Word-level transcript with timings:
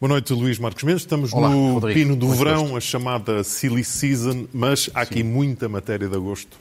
Boa 0.00 0.08
noite, 0.08 0.34
Luís 0.34 0.58
Marcos 0.58 0.82
Mendes. 0.82 1.02
Estamos 1.02 1.32
Olá, 1.32 1.48
no 1.48 1.74
Rodrigo. 1.74 1.98
pino 1.98 2.14
do 2.14 2.26
Muito 2.26 2.38
verão, 2.38 2.62
gosto. 2.62 2.76
a 2.76 2.80
chamada 2.80 3.42
Silly 3.42 3.82
Season, 3.82 4.46
mas 4.52 4.90
há 4.92 5.00
aqui 5.00 5.22
muita 5.22 5.66
matéria 5.66 6.06
de 6.06 6.14
agosto 6.14 6.58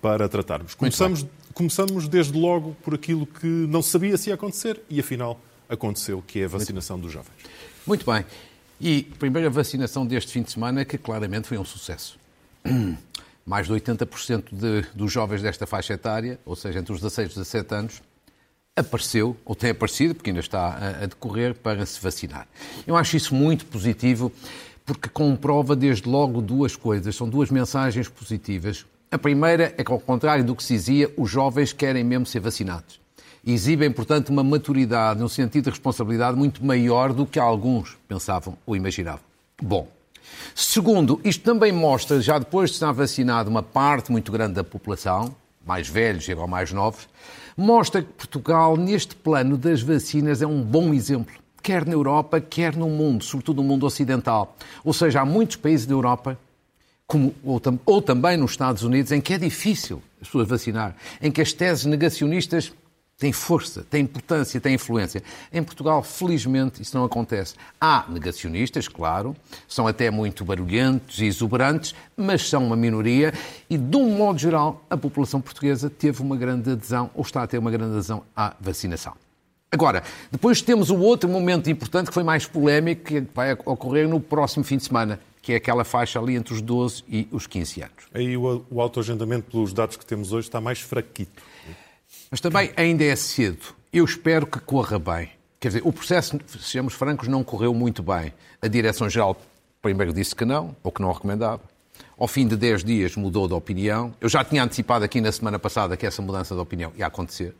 para 0.00 0.28
tratarmos. 0.28 0.74
Começamos, 0.74 1.26
começamos 1.52 2.06
desde 2.06 2.38
logo 2.38 2.76
por 2.84 2.94
aquilo 2.94 3.26
que 3.26 3.46
não 3.46 3.82
sabia 3.82 4.16
se 4.16 4.28
ia 4.28 4.34
acontecer 4.34 4.80
e 4.88 5.00
afinal 5.00 5.40
aconteceu, 5.68 6.22
que 6.24 6.38
é 6.38 6.44
a 6.44 6.48
vacinação 6.48 6.96
dos 6.96 7.10
jovens. 7.10 7.34
Muito 7.84 8.08
bem. 8.08 8.24
E 8.80 9.08
a 9.12 9.18
primeira 9.18 9.50
vacinação 9.50 10.06
deste 10.06 10.30
fim 10.30 10.42
de 10.42 10.52
semana, 10.52 10.84
que 10.84 10.96
claramente 10.96 11.48
foi 11.48 11.58
um 11.58 11.64
sucesso. 11.64 12.16
Mais 13.46 13.66
de 13.66 13.72
80% 13.72 14.44
de, 14.52 14.86
dos 14.94 15.12
jovens 15.12 15.42
desta 15.42 15.66
faixa 15.66 15.94
etária, 15.94 16.38
ou 16.44 16.56
seja, 16.56 16.78
entre 16.78 16.92
os 16.92 17.00
16 17.00 17.32
e 17.32 17.34
17 17.34 17.74
anos, 17.74 18.02
apareceu, 18.76 19.36
ou 19.44 19.54
tem 19.54 19.70
aparecido, 19.70 20.14
porque 20.14 20.30
ainda 20.30 20.40
está 20.40 20.66
a, 20.68 21.04
a 21.04 21.06
decorrer, 21.06 21.54
para 21.54 21.84
se 21.86 22.00
vacinar. 22.00 22.48
Eu 22.86 22.96
acho 22.96 23.16
isso 23.16 23.34
muito 23.34 23.66
positivo, 23.66 24.32
porque 24.84 25.08
comprova 25.08 25.76
desde 25.76 26.08
logo 26.08 26.40
duas 26.40 26.74
coisas, 26.74 27.14
são 27.14 27.28
duas 27.28 27.50
mensagens 27.50 28.08
positivas. 28.08 28.84
A 29.10 29.18
primeira 29.18 29.74
é 29.78 29.84
que, 29.84 29.92
ao 29.92 30.00
contrário 30.00 30.44
do 30.44 30.56
que 30.56 30.62
se 30.62 30.74
dizia, 30.74 31.12
os 31.16 31.30
jovens 31.30 31.72
querem 31.72 32.02
mesmo 32.02 32.26
ser 32.26 32.40
vacinados. 32.40 33.00
Exibem, 33.46 33.90
portanto, 33.90 34.30
uma 34.30 34.42
maturidade, 34.42 35.22
um 35.22 35.28
sentido 35.28 35.64
de 35.64 35.70
responsabilidade 35.70 36.36
muito 36.36 36.64
maior 36.64 37.12
do 37.12 37.26
que 37.26 37.38
alguns 37.38 37.96
pensavam 38.08 38.56
ou 38.66 38.74
imaginavam. 38.74 39.20
Bom, 39.62 39.86
Segundo, 40.54 41.20
isto 41.24 41.42
também 41.42 41.72
mostra, 41.72 42.20
já 42.20 42.38
depois 42.38 42.70
de 42.70 42.76
estar 42.76 42.92
vacinado 42.92 43.50
uma 43.50 43.62
parte 43.62 44.12
muito 44.12 44.30
grande 44.30 44.54
da 44.54 44.64
população, 44.64 45.34
mais 45.66 45.88
velhos 45.88 46.28
e 46.28 46.34
ou 46.34 46.46
mais 46.46 46.72
novos, 46.72 47.08
mostra 47.56 48.02
que 48.02 48.12
Portugal, 48.12 48.76
neste 48.76 49.14
plano 49.14 49.56
das 49.56 49.82
vacinas, 49.82 50.42
é 50.42 50.46
um 50.46 50.62
bom 50.62 50.92
exemplo, 50.92 51.34
quer 51.62 51.86
na 51.86 51.92
Europa, 51.92 52.40
quer 52.40 52.76
no 52.76 52.88
mundo, 52.88 53.24
sobretudo 53.24 53.62
no 53.62 53.68
mundo 53.68 53.86
ocidental. 53.86 54.56
Ou 54.84 54.92
seja, 54.92 55.22
há 55.22 55.24
muitos 55.24 55.56
países 55.56 55.86
da 55.86 55.94
Europa, 55.94 56.38
como, 57.06 57.34
ou, 57.42 57.60
ou 57.86 58.02
também 58.02 58.36
nos 58.36 58.52
Estados 58.52 58.82
Unidos, 58.82 59.12
em 59.12 59.20
que 59.20 59.34
é 59.34 59.38
difícil 59.38 60.02
as 60.20 60.28
pessoas 60.28 60.48
vacinar, 60.48 60.96
em 61.20 61.30
que 61.30 61.40
as 61.40 61.52
teses 61.52 61.84
negacionistas 61.84 62.72
têm 63.18 63.32
força, 63.32 63.84
têm 63.88 64.02
importância, 64.02 64.60
têm 64.60 64.74
influência. 64.74 65.22
Em 65.52 65.62
Portugal, 65.62 66.02
felizmente, 66.02 66.82
isso 66.82 66.96
não 66.96 67.04
acontece. 67.04 67.54
Há 67.80 68.04
negacionistas, 68.08 68.88
claro, 68.88 69.36
são 69.68 69.86
até 69.86 70.10
muito 70.10 70.44
barulhentos 70.44 71.20
e 71.20 71.26
exuberantes, 71.26 71.94
mas 72.16 72.48
são 72.48 72.66
uma 72.66 72.76
minoria 72.76 73.32
e, 73.68 73.78
de 73.78 73.96
um 73.96 74.16
modo 74.16 74.38
geral, 74.38 74.84
a 74.90 74.96
população 74.96 75.40
portuguesa 75.40 75.88
teve 75.88 76.22
uma 76.22 76.36
grande 76.36 76.70
adesão, 76.72 77.10
ou 77.14 77.22
está 77.22 77.42
a 77.42 77.46
ter 77.46 77.58
uma 77.58 77.70
grande 77.70 77.94
adesão 77.94 78.22
à 78.36 78.54
vacinação. 78.60 79.14
Agora, 79.70 80.04
depois 80.30 80.62
temos 80.62 80.88
o 80.88 80.98
outro 80.98 81.28
momento 81.28 81.68
importante 81.68 82.06
que 82.06 82.14
foi 82.14 82.22
mais 82.22 82.46
polémico, 82.46 83.04
que 83.04 83.20
vai 83.34 83.54
ocorrer 83.54 84.08
no 84.08 84.20
próximo 84.20 84.64
fim 84.64 84.76
de 84.76 84.84
semana, 84.84 85.18
que 85.42 85.52
é 85.52 85.56
aquela 85.56 85.84
faixa 85.84 86.20
ali 86.20 86.36
entre 86.36 86.54
os 86.54 86.62
12 86.62 87.02
e 87.08 87.28
os 87.32 87.48
15 87.48 87.82
anos. 87.82 88.04
Aí 88.14 88.36
o 88.36 88.80
autoagendamento, 88.80 89.50
pelos 89.50 89.72
dados 89.72 89.96
que 89.96 90.06
temos 90.06 90.32
hoje, 90.32 90.46
está 90.46 90.60
mais 90.60 90.80
fraquito. 90.80 91.42
Mas 92.30 92.40
também 92.40 92.72
ainda 92.76 93.04
é 93.04 93.16
cedo. 93.16 93.74
Eu 93.92 94.04
espero 94.04 94.46
que 94.46 94.58
corra 94.58 94.98
bem. 94.98 95.30
Quer 95.60 95.68
dizer, 95.68 95.82
o 95.84 95.92
processo, 95.92 96.38
sejamos 96.46 96.94
francos, 96.94 97.28
não 97.28 97.42
correu 97.42 97.72
muito 97.72 98.02
bem. 98.02 98.32
A 98.60 98.68
Direção-Geral 98.68 99.40
primeiro 99.80 100.12
disse 100.12 100.34
que 100.34 100.44
não, 100.44 100.74
ou 100.82 100.90
que 100.90 101.02
não 101.02 101.12
recomendava. 101.12 101.60
Ao 102.18 102.26
fim 102.26 102.46
de 102.46 102.56
10 102.56 102.84
dias 102.84 103.16
mudou 103.16 103.46
de 103.46 103.54
opinião. 103.54 104.14
Eu 104.20 104.28
já 104.28 104.42
tinha 104.44 104.62
antecipado 104.62 105.04
aqui 105.04 105.20
na 105.20 105.30
semana 105.30 105.58
passada 105.58 105.96
que 105.96 106.06
essa 106.06 106.22
mudança 106.22 106.54
de 106.54 106.60
opinião 106.60 106.92
ia 106.96 107.06
acontecer. 107.06 107.54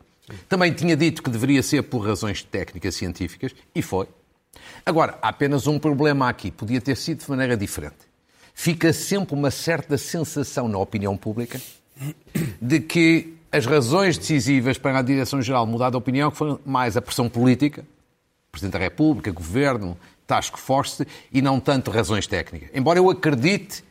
Também 0.49 0.73
tinha 0.73 0.97
dito 0.97 1.21
que 1.21 1.29
deveria 1.29 1.61
ser 1.61 1.83
por 1.83 1.99
razões 1.99 2.41
técnicas 2.43 2.95
científicas, 2.95 3.53
e 3.73 3.81
foi. 3.81 4.07
Agora, 4.85 5.19
há 5.21 5.29
apenas 5.29 5.67
um 5.67 5.77
problema 5.77 6.27
aqui. 6.27 6.49
Podia 6.49 6.81
ter 6.81 6.97
sido 6.97 7.23
de 7.23 7.29
maneira 7.29 7.55
diferente. 7.55 7.97
Fica 8.53 8.91
sempre 8.93 9.35
uma 9.35 9.51
certa 9.51 9.97
sensação 9.97 10.67
na 10.67 10.79
opinião 10.79 11.15
pública 11.15 11.61
de 12.61 12.79
que 12.79 13.34
as 13.55 13.65
razões 13.65 14.17
decisivas 14.17 14.77
para 14.77 14.99
a 14.99 15.01
Direção-Geral 15.01 15.65
mudar 15.65 15.89
de 15.89 15.95
opinião 15.95 16.29
foram 16.29 16.59
mais 16.65 16.97
a 16.97 17.01
pressão 17.01 17.29
política, 17.29 17.85
Presidente 18.51 18.73
da 18.73 18.79
República, 18.79 19.31
Governo, 19.31 19.97
Task 20.27 20.57
Force, 20.57 21.07
e 21.31 21.41
não 21.41 21.59
tanto 21.59 21.89
razões 21.89 22.27
técnicas. 22.27 22.69
Embora 22.73 22.99
eu 22.99 23.09
acredite 23.09 23.83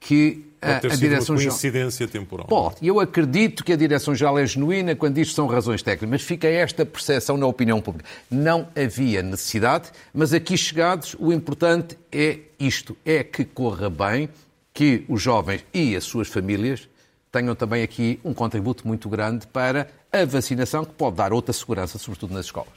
que 0.00 0.44
a, 0.60 0.66
Pode 0.66 0.80
ter 0.80 0.86
a 0.86 0.90
sido 0.90 1.02
uma 1.02 1.08
Direção-Geral... 1.08 1.52
coincidência 1.52 2.08
temporal. 2.08 2.46
Pode. 2.46 2.86
Eu 2.86 3.00
acredito 3.00 3.64
que 3.64 3.72
a 3.72 3.76
Direção-Geral 3.76 4.38
é 4.38 4.46
genuína 4.46 4.96
quando 4.96 5.14
diz 5.14 5.28
que 5.28 5.34
são 5.34 5.46
razões 5.46 5.82
técnicas, 5.82 6.10
mas 6.10 6.22
fica 6.22 6.48
esta 6.48 6.86
percepção 6.86 7.36
na 7.36 7.46
opinião 7.46 7.80
pública. 7.80 8.08
Não 8.30 8.68
havia 8.76 9.22
necessidade, 9.22 9.90
mas 10.12 10.32
aqui 10.32 10.56
chegados, 10.56 11.16
o 11.18 11.32
importante 11.32 11.96
é 12.10 12.38
isto: 12.58 12.96
é 13.04 13.22
que 13.22 13.44
corra 13.44 13.90
bem, 13.90 14.28
que 14.72 15.04
os 15.08 15.20
jovens 15.20 15.64
e 15.74 15.94
as 15.96 16.04
suas 16.04 16.28
famílias 16.28 16.88
tenham 17.32 17.54
também 17.54 17.82
aqui 17.82 18.20
um 18.22 18.34
contributo 18.34 18.86
muito 18.86 19.08
grande 19.08 19.46
para 19.46 19.88
a 20.12 20.24
vacinação, 20.26 20.84
que 20.84 20.92
pode 20.92 21.16
dar 21.16 21.32
outra 21.32 21.52
segurança, 21.52 21.98
sobretudo 21.98 22.34
nas 22.34 22.44
escolas. 22.44 22.68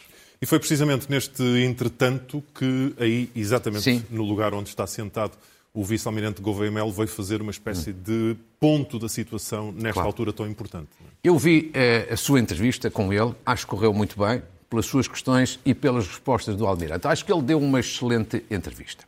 E 0.42 0.46
foi 0.46 0.58
precisamente 0.60 1.10
neste 1.10 1.44
entretanto 1.44 2.42
que 2.58 2.96
aí, 2.98 3.30
exatamente 3.36 3.84
Sim. 3.84 4.04
no 4.10 4.24
lugar 4.24 4.54
onde 4.54 4.70
está 4.70 4.88
sentado, 4.88 5.34
o 5.74 5.84
vice-almirante 5.84 6.42
Gouveia 6.42 6.72
Melo 6.72 6.92
veio 6.92 7.08
fazer 7.08 7.42
uma 7.42 7.52
espécie 7.52 7.92
de 7.92 8.38
ponto 8.60 8.98
da 8.98 9.10
situação 9.10 9.74
nesta 9.74 9.94
Claro. 9.94 10.08
altura 10.08 10.32
tão 10.32 10.48
importante. 10.48 10.88
Eu 11.22 11.38
vi 11.38 11.70
eh, 11.74 12.08
a 12.10 12.16
sua 12.16 12.40
entrevista 12.40 12.90
com 12.90 13.12
ele, 13.12 13.34
acho 13.46 13.66
que 13.66 13.70
correu 13.72 13.94
muito 13.94 14.18
bem, 14.18 14.42
pelas 14.70 14.86
suas 14.86 15.08
questões 15.08 15.60
e 15.66 15.74
pelas 15.74 16.08
respostas 16.08 16.56
do 16.56 16.66
Almirante. 16.66 17.08
Acho 17.08 17.26
que 17.26 17.32
ele 17.32 17.42
deu 17.42 17.60
uma 17.60 17.80
excelente 17.82 18.44
entrevista. 18.50 19.04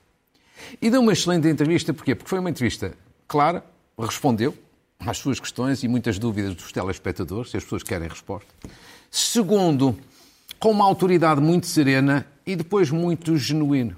E 0.82 0.90
deu 0.90 1.00
uma 1.02 1.14
excelente 1.14 1.48
entrevista 1.48 1.94
porquê? 1.94 2.16
Porque 2.16 2.30
foi 2.30 2.40
uma 2.40 2.50
entrevista 2.50 2.94
clara, 3.28 3.64
respondeu 3.98 4.54
às 5.00 5.18
suas 5.18 5.40
questões 5.40 5.84
e 5.84 5.88
muitas 5.88 6.18
dúvidas 6.20 6.56
dos 6.56 6.72
telespectadores, 6.72 7.52
se 7.52 7.58
as 7.58 7.64
pessoas 7.64 7.84
querem 7.84 8.08
resposta. 8.08 8.48
Segundo, 9.10 9.98
com 10.60 10.72
uma 10.72 10.86
autoridade 10.86 11.40
muito 11.42 11.68
serena 11.68 12.26
e 12.46 12.56
depois 12.56 12.90
muito 12.92 13.38
genuíno. 13.38 13.96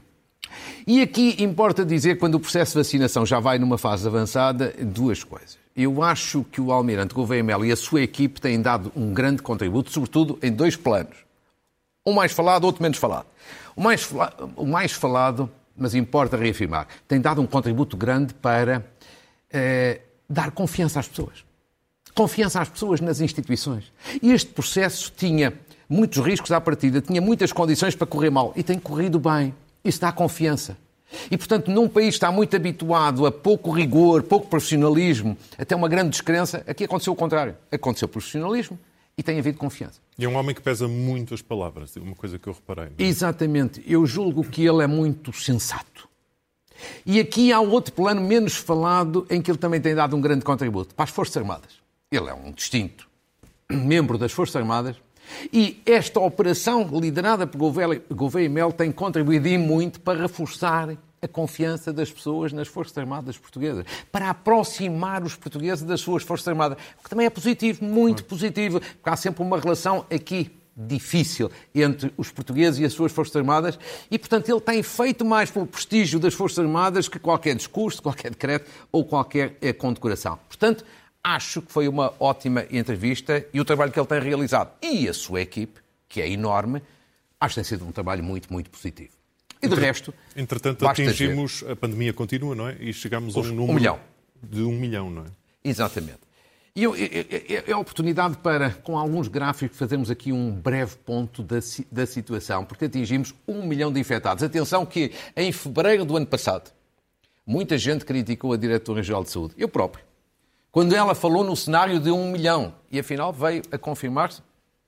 E 0.85 1.01
aqui 1.01 1.41
importa 1.43 1.85
dizer, 1.85 2.17
quando 2.17 2.35
o 2.35 2.39
processo 2.39 2.71
de 2.73 2.77
vacinação 2.79 3.25
já 3.25 3.39
vai 3.39 3.59
numa 3.59 3.77
fase 3.77 4.07
avançada, 4.07 4.73
duas 4.81 5.23
coisas. 5.23 5.57
Eu 5.75 6.03
acho 6.03 6.43
que 6.51 6.59
o 6.59 6.71
Almirante 6.71 7.13
Gouveia 7.13 7.43
Melo 7.43 7.65
e 7.65 7.71
a 7.71 7.75
sua 7.75 8.01
equipe 8.01 8.41
têm 8.41 8.61
dado 8.61 8.91
um 8.95 9.13
grande 9.13 9.41
contributo, 9.41 9.91
sobretudo 9.91 10.37
em 10.41 10.51
dois 10.51 10.75
planos. 10.75 11.15
Um 12.05 12.13
mais 12.13 12.31
falado, 12.31 12.63
outro 12.65 12.81
menos 12.81 12.97
falado. 12.97 13.27
O 13.75 13.81
mais, 13.81 14.01
fala- 14.03 14.33
o 14.55 14.65
mais 14.65 14.91
falado, 14.91 15.49
mas 15.77 15.93
importa 15.95 16.35
reafirmar, 16.35 16.87
tem 17.07 17.21
dado 17.21 17.39
um 17.41 17.45
contributo 17.47 17.95
grande 17.95 18.33
para 18.33 18.83
eh, 19.51 20.01
dar 20.29 20.51
confiança 20.51 20.99
às 20.99 21.07
pessoas. 21.07 21.43
Confiança 22.13 22.61
às 22.61 22.69
pessoas 22.69 23.01
nas 23.01 23.21
instituições. 23.21 23.91
E 24.21 24.31
este 24.31 24.51
processo 24.51 25.11
tinha 25.15 25.53
muitos 25.87 26.23
riscos 26.23 26.51
à 26.51 26.61
partida, 26.61 27.01
tinha 27.01 27.21
muitas 27.21 27.51
condições 27.51 27.95
para 27.95 28.05
correr 28.05 28.29
mal 28.29 28.53
e 28.55 28.63
tem 28.63 28.77
corrido 28.77 29.19
bem. 29.19 29.53
Isso 29.83 30.01
dá 30.01 30.11
confiança. 30.11 30.77
E, 31.31 31.37
portanto, 31.37 31.71
num 31.71 31.87
país 31.87 32.09
que 32.09 32.17
está 32.17 32.31
muito 32.31 32.55
habituado 32.55 33.25
a 33.25 33.31
pouco 33.31 33.71
rigor, 33.71 34.21
pouco 34.23 34.47
profissionalismo, 34.47 35.35
até 35.57 35.75
uma 35.75 35.87
grande 35.87 36.11
descrença, 36.11 36.63
aqui 36.67 36.83
aconteceu 36.83 37.13
o 37.13 37.15
contrário. 37.15 37.55
Aconteceu 37.71 38.07
profissionalismo 38.07 38.77
e 39.17 39.23
tem 39.23 39.39
havido 39.39 39.57
confiança. 39.57 39.99
E 40.17 40.25
é 40.25 40.29
um 40.29 40.35
homem 40.35 40.53
que 40.53 40.61
pesa 40.61 40.87
muito 40.87 41.33
as 41.33 41.41
palavras, 41.41 41.95
uma 41.95 42.15
coisa 42.15 42.37
que 42.37 42.47
eu 42.47 42.53
reparei. 42.53 42.91
é? 42.97 43.03
Exatamente. 43.03 43.83
Eu 43.87 44.05
julgo 44.05 44.43
que 44.43 44.65
ele 44.65 44.83
é 44.83 44.87
muito 44.87 45.33
sensato. 45.33 46.08
E 47.05 47.19
aqui 47.19 47.51
há 47.51 47.59
outro 47.59 47.93
plano 47.93 48.21
menos 48.21 48.55
falado 48.55 49.25
em 49.29 49.41
que 49.41 49.51
ele 49.51 49.57
também 49.57 49.81
tem 49.81 49.95
dado 49.95 50.15
um 50.15 50.21
grande 50.21 50.43
contributo. 50.43 50.93
Para 50.95 51.05
as 51.05 51.09
Forças 51.09 51.37
Armadas. 51.37 51.79
Ele 52.11 52.29
é 52.29 52.33
um 52.33 52.51
distinto 52.51 53.07
membro 53.69 54.17
das 54.17 54.31
Forças 54.31 54.55
Armadas. 54.55 54.95
E 55.53 55.81
esta 55.85 56.19
operação 56.19 56.89
liderada 56.99 57.45
por 57.45 57.57
Gouveia 57.57 58.45
e 58.45 58.49
Mel 58.49 58.71
tem 58.71 58.91
contribuído 58.91 59.47
e 59.47 59.57
muito 59.57 59.99
para 59.99 60.21
reforçar 60.21 60.97
a 61.21 61.27
confiança 61.27 61.91
das 61.91 62.11
pessoas 62.11 62.53
nas 62.53 62.67
Forças 62.67 62.97
Armadas 62.97 63.37
portuguesas, 63.37 63.85
para 64.11 64.29
aproximar 64.29 65.21
os 65.23 65.35
portugueses 65.35 65.83
das 65.83 66.01
suas 66.01 66.23
Forças 66.23 66.47
Armadas, 66.47 66.77
o 66.99 67.03
que 67.03 67.09
também 67.09 67.25
é 67.25 67.29
positivo, 67.29 67.83
muito 67.83 68.23
positivo, 68.23 68.79
porque 68.79 69.09
há 69.09 69.15
sempre 69.15 69.43
uma 69.43 69.59
relação 69.59 70.05
aqui 70.09 70.58
difícil 70.79 71.51
entre 71.75 72.13
os 72.15 72.31
portugueses 72.31 72.79
e 72.79 72.85
as 72.85 72.93
suas 72.93 73.11
Forças 73.11 73.35
Armadas 73.35 73.77
e, 74.09 74.17
portanto, 74.17 74.49
ele 74.49 74.61
tem 74.61 74.81
feito 74.81 75.25
mais 75.25 75.51
pelo 75.51 75.67
prestígio 75.67 76.19
das 76.19 76.33
Forças 76.33 76.59
Armadas 76.59 77.09
que 77.09 77.19
qualquer 77.19 77.55
discurso, 77.55 78.01
qualquer 78.01 78.31
decreto 78.31 78.69
ou 78.91 79.03
qualquer 79.03 79.57
eh, 79.61 79.73
condecoração. 79.73 80.39
Portanto, 80.47 80.85
acho 81.23 81.61
que 81.61 81.71
foi 81.71 81.87
uma 81.87 82.13
ótima 82.19 82.65
entrevista 82.71 83.45
e 83.53 83.59
o 83.59 83.65
trabalho 83.65 83.91
que 83.91 83.99
ele 83.99 84.07
tem 84.07 84.21
realizado 84.21 84.71
e 84.81 85.07
a 85.09 85.13
sua 85.13 85.41
equipe, 85.41 85.79
que 86.07 86.21
é 86.21 86.29
enorme, 86.29 86.81
acho 87.39 87.55
que 87.55 87.61
tem 87.61 87.63
sido 87.63 87.85
um 87.85 87.91
trabalho 87.91 88.23
muito, 88.23 88.51
muito 88.51 88.69
positivo. 88.69 89.11
E 89.61 89.67
de 89.67 89.75
resto, 89.75 90.13
Entretanto, 90.35 90.87
atingimos, 90.87 91.65
a 91.67 91.75
pandemia 91.75 92.13
continua, 92.13 92.55
não 92.55 92.69
é? 92.69 92.77
E 92.79 92.93
chegamos 92.93 93.35
a 93.35 93.39
um 93.41 93.43
número 93.43 93.73
milhão. 93.73 93.99
de 94.41 94.61
um 94.61 94.71
milhão, 94.71 95.09
não 95.09 95.23
é? 95.23 95.27
Exatamente. 95.61 96.28
E 96.75 96.85
é, 96.85 97.71
a 97.71 97.77
oportunidade 97.77 98.37
para, 98.37 98.71
com 98.71 98.97
alguns 98.97 99.27
gráficos, 99.27 99.77
fazermos 99.77 100.09
aqui 100.09 100.31
um 100.31 100.51
breve 100.51 100.95
ponto 100.97 101.43
da, 101.43 101.59
da 101.91 102.05
situação, 102.05 102.63
porque 102.63 102.85
atingimos 102.85 103.33
um 103.47 103.65
milhão 103.65 103.91
de 103.91 103.99
infectados. 103.99 104.43
Atenção 104.43 104.85
que 104.85 105.11
em 105.35 105.51
fevereiro 105.51 106.05
do 106.05 106.15
ano 106.15 106.27
passado, 106.27 106.71
muita 107.45 107.77
gente 107.77 108.05
criticou 108.05 108.53
a 108.53 108.57
Diretora-Geral 108.57 109.23
de 109.23 109.31
Saúde, 109.31 109.55
eu 109.57 109.67
próprio, 109.67 110.05
quando 110.71 110.95
ela 110.95 111.15
falou 111.15 111.43
no 111.43 111.55
cenário 111.55 111.99
de 111.99 112.11
um 112.11 112.31
milhão, 112.31 112.73
e 112.91 112.99
afinal 112.99 113.33
veio 113.33 113.63
a 113.71 113.77
confirmar-se, 113.77 114.41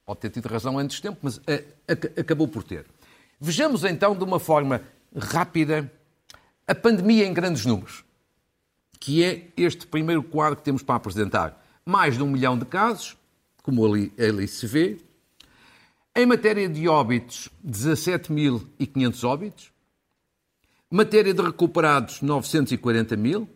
pode 0.06 0.20
ter 0.20 0.30
tido 0.30 0.48
razão 0.48 0.78
antes 0.78 0.98
de 0.98 1.02
tempo, 1.02 1.18
mas 1.22 1.40
a, 1.40 1.92
a, 1.92 2.22
acabou 2.22 2.48
por 2.48 2.64
ter. 2.64 2.86
Vejamos 3.40 3.84
então 3.84 4.16
de 4.16 4.24
uma 4.24 4.40
forma 4.40 4.82
rápida 5.18 5.92
a 6.68 6.76
pandemia 6.76 7.26
em 7.26 7.34
grandes 7.34 7.66
números, 7.66 8.06
que 9.00 9.24
é 9.24 9.48
este 9.58 9.88
primeiro 9.88 10.22
quadro 10.22 10.56
que 10.56 10.64
temos 10.64 10.84
para 10.84 10.96
apresentar 10.96 11.61
mais 11.92 12.16
de 12.16 12.24
um 12.24 12.32
milhão 12.32 12.58
de 12.58 12.64
casos, 12.64 13.18
como 13.62 13.86
ali, 13.86 14.14
ali 14.18 14.48
se 14.48 14.66
vê. 14.66 14.98
Em 16.16 16.26
matéria 16.26 16.68
de 16.68 16.88
óbitos, 16.88 17.50
17.500 17.68 19.24
óbitos. 19.28 19.72
Matéria 20.90 21.34
de 21.34 21.42
recuperados, 21.42 22.22
940 22.22 23.16
mil. 23.18 23.48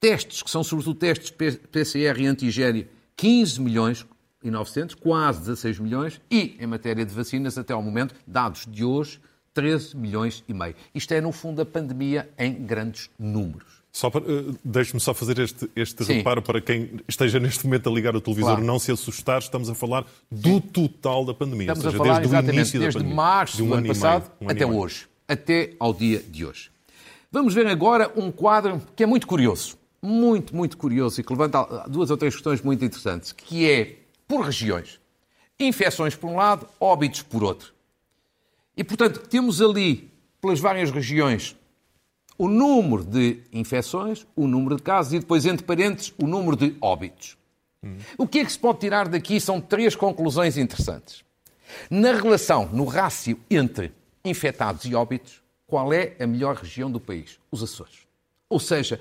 Testes, 0.00 0.42
que 0.42 0.50
são 0.50 0.62
sobretudo 0.62 0.98
testes 0.98 1.30
PCR 1.30 2.20
e 2.20 2.26
antigênio, 2.26 2.88
15 3.16 3.60
milhões 3.60 4.06
e 4.42 4.50
900, 4.50 4.94
quase 4.94 5.40
16 5.40 5.78
milhões. 5.80 6.20
E, 6.30 6.56
em 6.60 6.66
matéria 6.66 7.04
de 7.04 7.14
vacinas, 7.14 7.58
até 7.58 7.72
ao 7.72 7.82
momento, 7.82 8.14
dados 8.26 8.66
de 8.68 8.84
hoje, 8.84 9.20
13 9.52 9.96
milhões 9.96 10.44
e 10.48 10.54
meio. 10.54 10.74
Isto 10.94 11.14
é, 11.14 11.20
no 11.20 11.32
fundo, 11.32 11.62
a 11.62 11.66
pandemia 11.66 12.28
em 12.38 12.54
grandes 12.64 13.10
números. 13.18 13.83
Só 13.94 14.08
uh, 14.08 14.58
deixe-me 14.64 14.98
só 14.98 15.14
fazer 15.14 15.38
este, 15.38 15.70
este 15.76 16.02
reparo 16.02 16.42
para 16.42 16.60
quem 16.60 16.98
esteja 17.06 17.38
neste 17.38 17.64
momento 17.64 17.88
a 17.88 17.92
ligar 17.92 18.16
o 18.16 18.20
televisor 18.20 18.54
claro. 18.54 18.66
não 18.66 18.76
se 18.76 18.90
assustar. 18.90 19.38
Estamos 19.38 19.70
a 19.70 19.74
falar 19.74 20.04
do 20.28 20.60
total 20.60 21.24
da 21.24 21.32
pandemia. 21.32 21.70
Estamos 21.70 21.84
seja, 21.84 21.96
a 21.96 21.98
falar 21.98 22.18
desde 22.18 22.34
exatamente 22.34 22.78
desde 22.78 22.98
pandemia, 22.98 23.14
março 23.14 23.56
de 23.56 23.62
um 23.62 23.68
do 23.68 23.74
ano, 23.74 23.84
ano 23.84 23.94
passado 23.94 24.32
meio, 24.40 24.50
um 24.50 24.52
até 24.52 24.66
hoje, 24.66 25.06
até 25.28 25.74
ao 25.78 25.94
dia 25.94 26.18
de 26.18 26.44
hoje. 26.44 26.72
Vamos 27.30 27.54
ver 27.54 27.68
agora 27.68 28.12
um 28.16 28.32
quadro 28.32 28.82
que 28.96 29.04
é 29.04 29.06
muito 29.06 29.28
curioso, 29.28 29.78
muito, 30.02 30.56
muito 30.56 30.76
curioso 30.76 31.20
e 31.20 31.22
que 31.22 31.32
levanta 31.32 31.86
duas 31.88 32.10
ou 32.10 32.16
três 32.16 32.34
questões 32.34 32.60
muito 32.62 32.84
interessantes, 32.84 33.30
que 33.30 33.70
é 33.70 33.98
por 34.26 34.44
regiões. 34.44 34.98
Infecções 35.56 36.16
por 36.16 36.28
um 36.28 36.34
lado, 36.34 36.66
óbitos 36.80 37.22
por 37.22 37.44
outro. 37.44 37.72
E, 38.76 38.82
portanto, 38.82 39.20
temos 39.28 39.62
ali, 39.62 40.10
pelas 40.40 40.58
várias 40.58 40.90
regiões, 40.90 41.54
o 42.36 42.48
número 42.48 43.04
de 43.04 43.40
infecções, 43.52 44.26
o 44.34 44.46
número 44.46 44.76
de 44.76 44.82
casos 44.82 45.12
e 45.12 45.18
depois, 45.18 45.46
entre 45.46 45.64
parênteses, 45.64 46.12
o 46.18 46.26
número 46.26 46.56
de 46.56 46.76
óbitos. 46.80 47.36
Hum. 47.82 47.96
O 48.18 48.26
que 48.26 48.40
é 48.40 48.44
que 48.44 48.52
se 48.52 48.58
pode 48.58 48.80
tirar 48.80 49.08
daqui 49.08 49.40
são 49.40 49.60
três 49.60 49.94
conclusões 49.94 50.56
interessantes. 50.56 51.24
Na 51.90 52.12
relação, 52.12 52.68
no 52.72 52.84
rácio 52.84 53.38
entre 53.50 53.92
infectados 54.24 54.84
e 54.84 54.94
óbitos, 54.94 55.42
qual 55.66 55.92
é 55.92 56.14
a 56.20 56.26
melhor 56.26 56.56
região 56.56 56.90
do 56.90 57.00
país? 57.00 57.38
Os 57.50 57.62
Açores. 57.62 58.06
Ou 58.48 58.60
seja, 58.60 59.00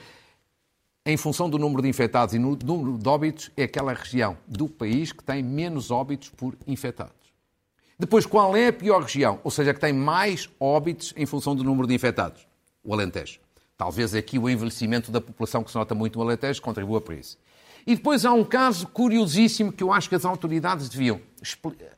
em 1.05 1.17
função 1.17 1.49
do 1.49 1.59
número 1.59 1.81
de 1.81 1.89
infectados 1.89 2.33
e 2.33 2.39
no 2.39 2.55
número 2.55 2.97
de 2.97 3.07
óbitos, 3.07 3.51
é 3.57 3.63
aquela 3.63 3.93
região 3.93 4.37
do 4.47 4.67
país 4.69 5.11
que 5.11 5.23
tem 5.23 5.43
menos 5.43 5.91
óbitos 5.91 6.29
por 6.29 6.55
infectados. 6.65 7.13
Depois, 7.97 8.25
qual 8.25 8.55
é 8.55 8.67
a 8.67 8.73
pior 8.73 9.03
região? 9.03 9.39
Ou 9.43 9.51
seja, 9.51 9.73
que 9.73 9.79
tem 9.79 9.93
mais 9.93 10.49
óbitos 10.59 11.13
em 11.15 11.25
função 11.25 11.55
do 11.55 11.63
número 11.63 11.87
de 11.87 11.93
infectados? 11.93 12.47
O 12.83 12.93
Alentejo. 12.93 13.39
Talvez 13.77 14.13
aqui 14.13 14.37
o 14.37 14.49
envelhecimento 14.49 15.11
da 15.11 15.19
população 15.19 15.63
que 15.63 15.71
se 15.71 15.77
nota 15.77 15.95
muito 15.95 16.17
no 16.17 16.25
Alentejo 16.25 16.61
contribua 16.61 17.01
para 17.01 17.15
isso. 17.15 17.37
E 17.85 17.95
depois 17.95 18.23
há 18.23 18.31
um 18.31 18.43
caso 18.43 18.87
curiosíssimo 18.87 19.71
que 19.71 19.83
eu 19.83 19.91
acho 19.91 20.07
que 20.07 20.15
as 20.15 20.25
autoridades 20.25 20.87
deviam 20.87 21.19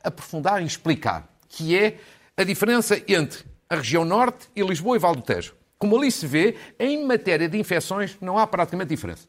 aprofundar 0.02 0.62
e 0.62 0.66
explicar, 0.66 1.28
que 1.48 1.76
é 1.76 1.98
a 2.36 2.42
diferença 2.42 3.00
entre 3.06 3.44
a 3.68 3.76
região 3.76 4.04
norte 4.04 4.48
e 4.54 4.62
Lisboa 4.62 4.96
e 4.96 4.98
Val 4.98 5.14
do 5.14 5.22
Tejo. 5.22 5.54
Como 5.78 5.96
ali 5.96 6.10
se 6.10 6.26
vê, 6.26 6.56
em 6.78 7.04
matéria 7.04 7.48
de 7.48 7.58
infecções 7.58 8.16
não 8.20 8.38
há 8.38 8.46
praticamente 8.46 8.88
diferença. 8.88 9.28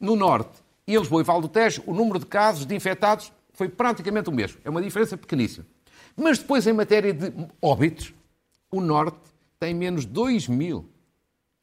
No 0.00 0.16
norte 0.16 0.62
e 0.86 0.96
Lisboa 0.96 1.20
e 1.20 1.24
Val 1.24 1.40
do 1.40 1.48
Tejo, 1.48 1.82
o 1.86 1.92
número 1.92 2.18
de 2.18 2.26
casos 2.26 2.64
de 2.64 2.74
infectados 2.74 3.32
foi 3.52 3.68
praticamente 3.68 4.28
o 4.28 4.32
mesmo. 4.32 4.60
É 4.64 4.70
uma 4.70 4.80
diferença 4.80 5.16
pequeníssima. 5.16 5.66
Mas 6.16 6.38
depois, 6.38 6.66
em 6.66 6.72
matéria 6.72 7.12
de 7.12 7.32
óbitos, 7.60 8.14
o 8.70 8.80
norte 8.80 9.18
tem 9.58 9.74
menos 9.74 10.04
2 10.04 10.48
mil 10.48 10.88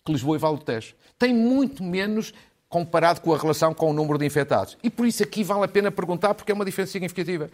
que 0.05 0.11
Lisboa 0.11 0.37
e 0.37 0.39
Vale 0.39 0.57
do 0.57 0.63
Tejo. 0.63 0.93
Tem 1.17 1.33
muito 1.33 1.83
menos 1.83 2.31
comparado 2.69 3.21
com 3.21 3.33
a 3.33 3.37
relação 3.37 3.73
com 3.73 3.89
o 3.89 3.93
número 3.93 4.19
de 4.19 4.25
infectados. 4.25 4.77
E 4.83 4.89
por 4.89 5.07
isso 5.07 5.23
aqui 5.23 5.43
vale 5.43 5.63
a 5.63 5.67
pena 5.67 5.91
perguntar, 5.91 6.35
porque 6.35 6.51
é 6.51 6.55
uma 6.55 6.63
diferença 6.63 6.91
significativa. 6.91 7.49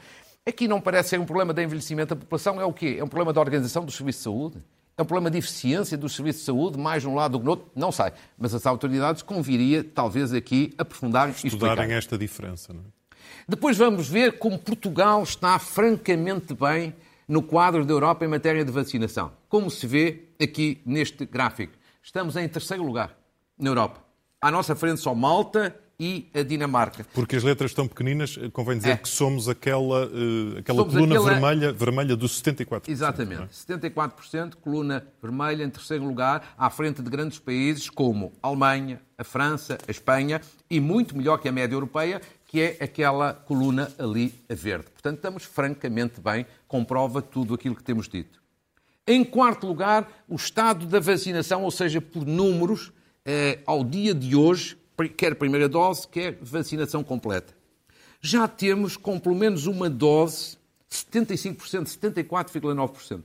Aqui 0.45 0.67
não 0.67 0.81
parece 0.81 1.09
ser 1.09 1.19
um 1.19 1.25
problema 1.25 1.53
de 1.53 1.63
envelhecimento 1.63 2.13
da 2.13 2.19
população, 2.19 2.59
é 2.59 2.65
o 2.65 2.73
quê? 2.73 2.97
É 2.99 3.03
um 3.03 3.07
problema 3.07 3.31
da 3.31 3.39
organização 3.39 3.85
dos 3.85 3.95
serviços 3.95 4.21
de 4.21 4.23
saúde? 4.23 4.57
É 4.97 5.01
um 5.01 5.05
problema 5.05 5.31
de 5.31 5.37
eficiência 5.37 5.97
dos 5.97 6.13
serviços 6.13 6.41
de 6.41 6.45
saúde, 6.47 6.77
mais 6.77 7.03
de 7.03 7.07
um 7.07 7.15
lado 7.15 7.33
do 7.33 7.39
que 7.39 7.45
no 7.45 7.51
outro? 7.51 7.67
Não 7.75 7.91
sei. 7.91 8.11
Mas 8.37 8.53
as 8.53 8.65
autoridades 8.65 9.21
conviria, 9.21 9.83
talvez, 9.83 10.33
aqui 10.33 10.73
aprofundar 10.77 11.29
e 11.29 11.47
Estudarem 11.47 11.93
esta 11.93 12.17
diferença, 12.17 12.73
não 12.73 12.81
é? 12.81 13.01
Depois 13.47 13.77
vamos 13.77 14.09
ver 14.09 14.37
como 14.39 14.57
Portugal 14.57 15.23
está 15.23 15.57
francamente 15.57 16.53
bem 16.53 16.93
no 17.27 17.41
quadro 17.41 17.85
da 17.85 17.93
Europa 17.93 18.25
em 18.25 18.27
matéria 18.27 18.65
de 18.65 18.71
vacinação. 18.71 19.31
Como 19.47 19.69
se 19.69 19.87
vê 19.87 20.23
aqui 20.41 20.81
neste 20.85 21.25
gráfico. 21.25 21.73
Estamos 22.03 22.35
em 22.35 22.47
terceiro 22.47 22.83
lugar 22.83 23.15
na 23.57 23.69
Europa. 23.69 24.03
À 24.41 24.49
nossa 24.49 24.75
frente 24.75 24.99
só 24.99 25.13
Malta 25.13 25.75
e 25.99 26.31
a 26.33 26.41
Dinamarca. 26.41 27.05
Porque 27.13 27.35
as 27.35 27.43
letras 27.43 27.69
estão 27.69 27.87
pequeninas, 27.87 28.35
eh, 28.41 28.49
convém 28.49 28.75
dizer 28.75 28.89
é. 28.93 28.97
que 28.97 29.07
somos 29.07 29.47
aquela, 29.47 30.07
uh, 30.07 30.57
aquela 30.57 30.79
somos 30.79 30.95
coluna 30.95 31.15
aquela... 31.15 31.29
vermelha, 31.29 31.71
vermelha 31.71 32.15
dos 32.15 32.41
74%. 32.41 32.89
Exatamente. 32.89 33.43
É? 33.43 33.75
74%, 33.75 34.55
coluna 34.55 35.05
vermelha 35.21 35.63
em 35.63 35.69
terceiro 35.69 36.03
lugar, 36.03 36.55
à 36.57 36.71
frente 36.71 37.03
de 37.03 37.09
grandes 37.09 37.37
países 37.37 37.87
como 37.87 38.33
a 38.41 38.47
Alemanha, 38.47 38.99
a 39.15 39.23
França, 39.23 39.77
a 39.87 39.91
Espanha 39.91 40.41
e 40.67 40.79
muito 40.79 41.15
melhor 41.15 41.37
que 41.37 41.47
a 41.47 41.51
média 41.51 41.75
europeia, 41.75 42.19
que 42.47 42.59
é 42.59 42.77
aquela 42.83 43.35
coluna 43.35 43.91
ali 43.99 44.33
a 44.49 44.55
verde. 44.55 44.85
Portanto, 44.89 45.17
estamos 45.17 45.43
francamente 45.43 46.19
bem, 46.19 46.47
comprova 46.67 47.21
tudo 47.21 47.53
aquilo 47.53 47.75
que 47.75 47.83
temos 47.83 48.09
dito. 48.09 48.40
Em 49.07 49.23
quarto 49.23 49.65
lugar, 49.65 50.23
o 50.29 50.35
estado 50.35 50.85
da 50.85 50.99
vacinação, 50.99 51.63
ou 51.63 51.71
seja, 51.71 51.99
por 51.99 52.25
números, 52.25 52.91
eh, 53.25 53.59
ao 53.65 53.83
dia 53.83 54.13
de 54.13 54.35
hoje, 54.35 54.77
quer 55.17 55.35
primeira 55.35 55.67
dose, 55.67 56.07
quer 56.07 56.37
vacinação 56.41 57.03
completa. 57.03 57.55
Já 58.21 58.47
temos, 58.47 58.95
com 58.95 59.19
pelo 59.19 59.35
menos 59.35 59.65
uma 59.65 59.89
dose, 59.89 60.57
75%, 60.89 61.87
74,9%. 61.87 63.23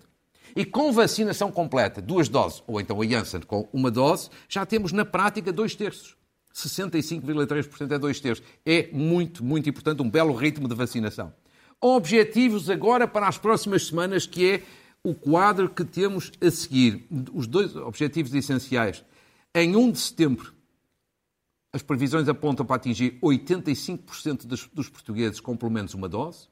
E 0.55 0.65
com 0.65 0.91
vacinação 0.91 1.53
completa, 1.53 2.01
duas 2.01 2.29
doses, 2.29 2.63
ou 2.67 2.81
então 2.81 3.03
a 3.03 3.07
Janssen 3.07 3.41
com 3.41 3.69
uma 3.73 3.91
dose, 3.91 4.31
já 4.49 4.65
temos 4.65 4.93
na 4.93 5.05
prática 5.05 5.53
dois 5.53 5.75
terços. 5.75 6.17
65,3% 6.55 7.93
é 7.93 7.99
dois 7.99 8.19
terços. 8.19 8.43
É 8.65 8.89
muito, 8.91 9.45
muito 9.45 9.69
importante, 9.69 10.01
um 10.01 10.09
belo 10.09 10.33
ritmo 10.33 10.67
de 10.67 10.75
vacinação. 10.75 11.35
Objetivos 11.79 12.71
agora 12.71 13.07
para 13.07 13.29
as 13.29 13.37
próximas 13.37 13.87
semanas, 13.87 14.27
que 14.27 14.51
é 14.51 14.63
o 15.03 15.15
quadro 15.15 15.69
que 15.69 15.85
temos 15.85 16.33
a 16.41 16.51
seguir. 16.51 17.07
Os 17.33 17.47
dois 17.47 17.75
objetivos 17.77 18.35
essenciais. 18.35 19.05
Em 19.55 19.75
1 19.77 19.93
de 19.93 19.99
setembro, 19.99 20.55
as 21.73 21.83
previsões 21.83 22.29
apontam 22.29 22.65
para 22.65 22.77
atingir 22.77 23.19
85% 23.23 24.47
dos, 24.47 24.67
dos 24.73 24.89
portugueses 24.89 25.41
com 25.41 25.57
pelo 25.57 25.71
menos 25.71 25.95
uma 25.95 26.09
dose. 26.09 26.49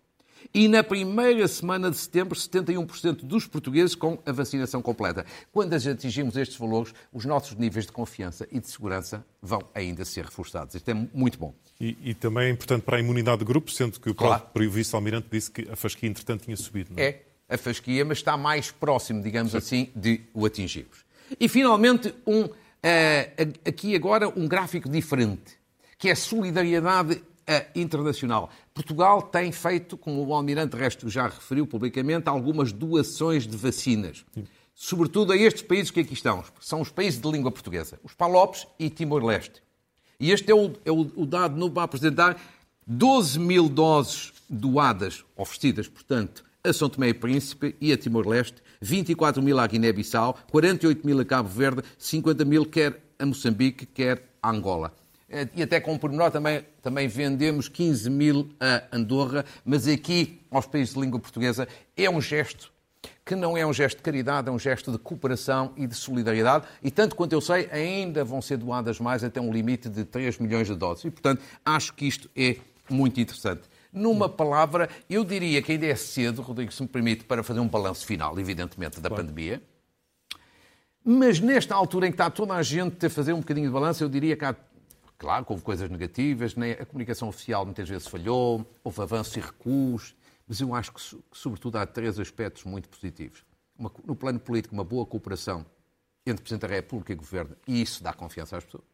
E 0.52 0.68
na 0.68 0.82
primeira 0.82 1.46
semana 1.48 1.90
de 1.90 1.96
setembro, 1.96 2.38
71% 2.38 3.24
dos 3.24 3.46
portugueses 3.46 3.94
com 3.94 4.18
a 4.26 4.32
vacinação 4.32 4.82
completa. 4.82 5.24
Quando 5.52 5.72
atingimos 5.74 6.36
estes 6.36 6.58
valores, 6.58 6.92
os 7.12 7.24
nossos 7.24 7.56
níveis 7.56 7.86
de 7.86 7.92
confiança 7.92 8.46
e 8.50 8.60
de 8.60 8.68
segurança 8.68 9.24
vão 9.40 9.62
ainda 9.74 10.04
ser 10.04 10.24
reforçados. 10.24 10.74
Isto 10.74 10.90
é 10.90 10.94
muito 10.94 11.38
bom. 11.38 11.54
E, 11.80 11.96
e 12.02 12.14
também 12.14 12.48
é 12.48 12.50
importante 12.50 12.82
para 12.82 12.98
a 12.98 13.00
imunidade 13.00 13.38
de 13.38 13.44
grupo, 13.44 13.70
sendo 13.70 13.98
que 13.98 14.10
o 14.10 14.14
claro. 14.14 14.42
próprio 14.42 14.70
vice-almirante 14.70 15.28
disse 15.30 15.50
que 15.50 15.68
a 15.70 15.76
fasquia, 15.76 16.08
entretanto, 16.08 16.44
tinha 16.44 16.56
subido. 16.56 16.90
Não 16.94 17.02
é? 17.02 17.06
é 17.06 17.22
a 17.48 17.58
fasquia, 17.58 18.04
mas 18.04 18.18
está 18.18 18.36
mais 18.36 18.70
próximo, 18.70 19.22
digamos 19.22 19.52
Sim. 19.52 19.58
assim, 19.58 19.88
de 19.94 20.22
o 20.32 20.44
atingirmos. 20.46 21.04
E, 21.38 21.48
finalmente, 21.48 22.14
um, 22.26 22.42
uh, 22.44 22.52
aqui 23.66 23.94
agora 23.94 24.28
um 24.28 24.46
gráfico 24.46 24.88
diferente, 24.88 25.58
que 25.98 26.08
é 26.08 26.12
a 26.12 26.16
solidariedade 26.16 27.14
uh, 27.14 27.22
internacional. 27.74 28.50
Portugal 28.72 29.22
tem 29.22 29.52
feito, 29.52 29.96
como 29.96 30.24
o 30.24 30.34
Almirante 30.34 30.76
Resto 30.76 31.08
já 31.08 31.24
referiu 31.24 31.66
publicamente, 31.66 32.28
algumas 32.28 32.72
doações 32.72 33.46
de 33.46 33.56
vacinas. 33.56 34.24
Sim. 34.32 34.44
Sobretudo 34.74 35.32
a 35.32 35.36
estes 35.36 35.62
países 35.62 35.90
que 35.90 36.00
aqui 36.00 36.14
estão. 36.14 36.42
São 36.60 36.80
os 36.80 36.90
países 36.90 37.20
de 37.20 37.30
língua 37.30 37.52
portuguesa. 37.52 37.98
Os 38.02 38.12
Palopes 38.12 38.66
e 38.78 38.90
Timor-Leste. 38.90 39.62
E 40.18 40.32
este 40.32 40.50
é 40.50 40.54
o, 40.54 40.72
é 40.84 40.90
o, 40.90 41.10
o 41.14 41.26
dado 41.26 41.56
novo 41.56 41.74
para 41.74 41.84
apresentar. 41.84 42.40
12 42.86 43.38
mil 43.38 43.68
doses 43.68 44.32
doadas, 44.50 45.24
oferecidas, 45.36 45.88
portanto, 45.88 46.44
a 46.64 46.72
São 46.72 46.88
Tomé 46.88 47.10
e 47.10 47.14
Príncipe 47.14 47.76
e 47.78 47.92
a 47.92 47.96
Timor-Leste, 47.96 48.62
24 48.80 49.42
mil 49.42 49.58
à 49.58 49.66
Guiné-Bissau, 49.66 50.38
48 50.50 51.06
mil 51.06 51.20
a 51.20 51.24
Cabo 51.24 51.48
Verde, 51.48 51.82
50 51.98 52.44
mil 52.44 52.64
quer 52.64 53.02
a 53.18 53.26
Moçambique, 53.26 53.84
quer 53.84 54.22
a 54.42 54.50
Angola. 54.50 54.92
eh, 55.28 55.48
e 55.54 55.62
até 55.62 55.78
com 55.78 55.94
o 55.94 55.98
pormenor 55.98 56.30
também, 56.30 56.64
também 56.82 57.06
vendemos 57.06 57.68
15 57.68 58.08
mil 58.08 58.48
a 58.58 58.96
Andorra, 58.96 59.44
mas 59.64 59.86
aqui, 59.86 60.40
aos 60.50 60.66
países 60.66 60.94
de 60.94 61.00
língua 61.00 61.20
portuguesa, 61.20 61.68
é 61.96 62.08
um 62.08 62.20
gesto 62.20 62.72
que 63.24 63.34
não 63.34 63.56
é 63.56 63.66
um 63.66 63.72
gesto 63.72 63.98
de 63.98 64.02
caridade, 64.02 64.48
é 64.48 64.50
um 64.52 64.58
gesto 64.58 64.90
de 64.90 64.98
cooperação 64.98 65.72
e 65.76 65.86
de 65.86 65.94
solidariedade. 65.94 66.66
E 66.82 66.90
tanto 66.90 67.14
quanto 67.14 67.32
eu 67.32 67.40
sei, 67.40 67.68
ainda 67.70 68.24
vão 68.24 68.40
ser 68.40 68.56
doadas 68.56 68.98
mais 69.00 69.22
até 69.22 69.40
um 69.40 69.52
limite 69.52 69.88
de 69.88 70.04
3 70.04 70.38
milhões 70.38 70.66
de 70.66 70.74
doses. 70.74 71.04
E, 71.04 71.10
portanto, 71.10 71.42
acho 71.64 71.92
que 71.94 72.06
isto 72.06 72.30
é 72.36 72.56
muito 72.88 73.20
interessante. 73.20 73.62
Numa 73.94 74.28
palavra, 74.28 74.90
eu 75.08 75.24
diria 75.24 75.62
que 75.62 75.70
ainda 75.70 75.86
é 75.86 75.94
cedo, 75.94 76.42
Rodrigo, 76.42 76.72
se 76.72 76.82
me 76.82 76.88
permite, 76.88 77.24
para 77.24 77.44
fazer 77.44 77.60
um 77.60 77.68
balanço 77.68 78.04
final, 78.04 78.36
evidentemente, 78.40 79.00
da 79.00 79.08
claro. 79.08 79.24
pandemia. 79.24 79.62
Mas 81.04 81.38
nesta 81.38 81.76
altura 81.76 82.08
em 82.08 82.10
que 82.10 82.14
está 82.14 82.28
toda 82.28 82.54
a 82.54 82.62
gente 82.62 83.06
a 83.06 83.08
fazer 83.10 83.32
um 83.32 83.38
bocadinho 83.38 83.68
de 83.68 83.72
balanço, 83.72 84.02
eu 84.02 84.08
diria 84.08 84.36
que 84.36 84.44
há, 84.44 84.56
claro, 85.16 85.46
houve 85.48 85.62
coisas 85.62 85.88
negativas, 85.88 86.56
né? 86.56 86.72
a 86.72 86.84
comunicação 86.84 87.28
oficial 87.28 87.64
muitas 87.64 87.88
vezes 87.88 88.08
falhou, 88.08 88.66
houve 88.82 89.00
avanços 89.00 89.36
e 89.36 89.40
recuos, 89.40 90.16
mas 90.48 90.60
eu 90.60 90.74
acho 90.74 90.92
que, 90.92 91.00
que, 91.00 91.38
sobretudo, 91.38 91.76
há 91.76 91.86
três 91.86 92.18
aspectos 92.18 92.64
muito 92.64 92.88
positivos. 92.88 93.44
Uma, 93.78 93.92
no 94.04 94.16
plano 94.16 94.40
político, 94.40 94.74
uma 94.74 94.84
boa 94.84 95.06
cooperação 95.06 95.64
entre 96.26 96.42
Presidente 96.42 96.68
da 96.68 96.74
República 96.74 97.12
e 97.12 97.16
Governo, 97.16 97.54
e 97.68 97.80
isso 97.80 98.02
dá 98.02 98.12
confiança 98.12 98.56
às 98.56 98.64
pessoas. 98.64 98.84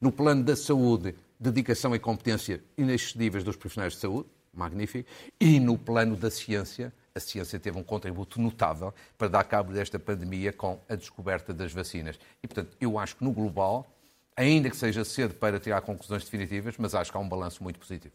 No 0.00 0.12
plano 0.12 0.44
da 0.44 0.54
saúde, 0.56 1.14
dedicação 1.38 1.94
e 1.94 1.98
competência 1.98 2.62
inexcedíveis 2.78 3.42
dos 3.42 3.56
profissionais 3.56 3.94
de 3.94 3.98
saúde, 3.98 4.28
magnífico. 4.58 5.08
E 5.40 5.60
no 5.60 5.76
plano 5.76 6.16
da 6.16 6.30
ciência, 6.30 6.92
a 7.14 7.20
ciência 7.20 7.58
teve 7.58 7.78
um 7.78 7.82
contributo 7.82 8.40
notável 8.40 8.92
para 9.16 9.28
dar 9.28 9.44
cabo 9.44 9.72
desta 9.72 9.98
pandemia 9.98 10.52
com 10.52 10.78
a 10.88 10.94
descoberta 10.94 11.54
das 11.54 11.72
vacinas. 11.72 12.18
E, 12.42 12.46
portanto, 12.46 12.76
eu 12.80 12.98
acho 12.98 13.16
que 13.16 13.24
no 13.24 13.32
global, 13.32 13.86
ainda 14.36 14.68
que 14.68 14.76
seja 14.76 15.04
cedo 15.04 15.34
para 15.34 15.58
tirar 15.58 15.80
conclusões 15.80 16.24
definitivas, 16.24 16.74
mas 16.78 16.94
acho 16.94 17.10
que 17.10 17.16
há 17.16 17.20
um 17.20 17.28
balanço 17.28 17.62
muito 17.62 17.78
positivo. 17.78 18.14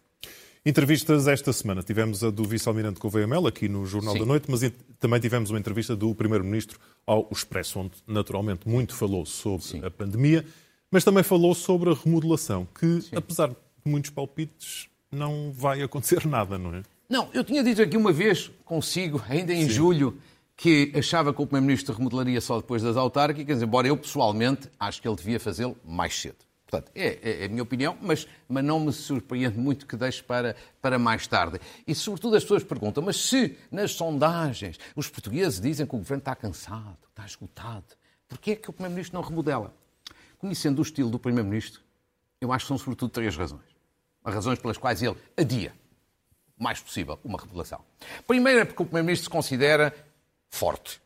Entrevistas 0.63 1.27
esta 1.27 1.51
semana. 1.51 1.81
Tivemos 1.81 2.23
a 2.23 2.29
do 2.29 2.43
vice-almirante 2.43 2.99
Gouveia 2.99 3.25
Mel 3.25 3.47
aqui 3.47 3.67
no 3.67 3.83
Jornal 3.83 4.13
Sim. 4.13 4.19
da 4.19 4.25
Noite, 4.27 4.45
mas 4.47 4.61
também 4.99 5.19
tivemos 5.19 5.49
uma 5.49 5.57
entrevista 5.57 5.95
do 5.95 6.13
primeiro-ministro 6.13 6.79
ao 7.07 7.27
Expresso, 7.31 7.79
onde 7.79 7.93
naturalmente 8.05 8.69
muito 8.69 8.93
falou 8.93 9.25
sobre 9.25 9.65
Sim. 9.65 9.83
a 9.83 9.89
pandemia, 9.89 10.45
mas 10.91 11.03
também 11.03 11.23
falou 11.23 11.55
sobre 11.55 11.89
a 11.89 11.95
remodelação, 11.95 12.67
que, 12.79 13.01
Sim. 13.01 13.15
apesar 13.15 13.49
de 13.49 13.55
muitos 13.83 14.11
palpites, 14.11 14.87
não 15.11 15.51
vai 15.51 15.81
acontecer 15.81 16.25
nada, 16.25 16.57
não 16.57 16.73
é? 16.73 16.83
Não, 17.09 17.29
eu 17.33 17.43
tinha 17.43 17.61
dito 17.61 17.81
aqui 17.81 17.97
uma 17.97 18.13
vez 18.13 18.49
consigo, 18.63 19.21
ainda 19.27 19.53
em 19.53 19.63
Sim. 19.63 19.69
julho, 19.69 20.17
que 20.55 20.93
achava 20.95 21.33
que 21.33 21.41
o 21.41 21.45
Primeiro-Ministro 21.45 21.93
remodelaria 21.93 22.39
só 22.39 22.57
depois 22.57 22.81
das 22.81 22.95
autárquicas, 22.95 23.61
embora 23.61 23.87
eu 23.87 23.97
pessoalmente 23.97 24.69
acho 24.79 25.01
que 25.01 25.07
ele 25.07 25.17
devia 25.17 25.39
fazê-lo 25.39 25.75
mais 25.83 26.17
cedo. 26.17 26.37
Portanto, 26.65 26.89
é, 26.95 27.19
é, 27.21 27.41
é, 27.41 27.45
a 27.45 27.49
minha 27.49 27.63
opinião, 27.63 27.97
mas, 28.01 28.25
mas 28.47 28.63
não 28.63 28.79
me 28.79 28.93
surpreende 28.93 29.57
muito 29.57 29.85
que 29.85 29.97
deixe 29.97 30.23
para, 30.23 30.55
para 30.81 30.97
mais 30.97 31.27
tarde. 31.27 31.59
E, 31.85 31.93
sobretudo, 31.93 32.37
as 32.37 32.43
pessoas 32.43 32.63
perguntam, 32.63 33.03
mas 33.03 33.17
se 33.17 33.57
nas 33.69 33.91
sondagens 33.91 34.79
os 34.95 35.09
portugueses 35.09 35.59
dizem 35.59 35.85
que 35.85 35.93
o 35.93 35.97
governo 35.97 36.21
está 36.21 36.33
cansado, 36.33 36.97
está 37.09 37.25
esgotado, 37.25 37.83
porquê 38.29 38.51
é 38.51 38.55
que 38.55 38.69
o 38.69 38.73
Primeiro-Ministro 38.73 39.19
não 39.19 39.27
remodela? 39.27 39.75
Conhecendo 40.37 40.79
o 40.79 40.81
estilo 40.81 41.09
do 41.09 41.19
Primeiro-Ministro, 41.19 41.81
eu 42.39 42.53
acho 42.53 42.63
que 42.65 42.67
são, 42.69 42.77
sobretudo, 42.77 43.11
três 43.11 43.35
razões. 43.35 43.70
As 44.23 44.33
razões 44.33 44.59
pelas 44.59 44.77
quais 44.77 45.01
ele 45.01 45.15
adia 45.35 45.73
o 46.59 46.63
mais 46.63 46.79
possível 46.79 47.19
uma 47.23 47.39
revelação. 47.39 47.83
Primeiro 48.27 48.59
é 48.59 48.65
porque 48.65 48.83
o 48.83 48.85
Primeiro-Ministro 48.85 49.25
se 49.25 49.29
considera 49.29 49.93
forte. 50.47 51.01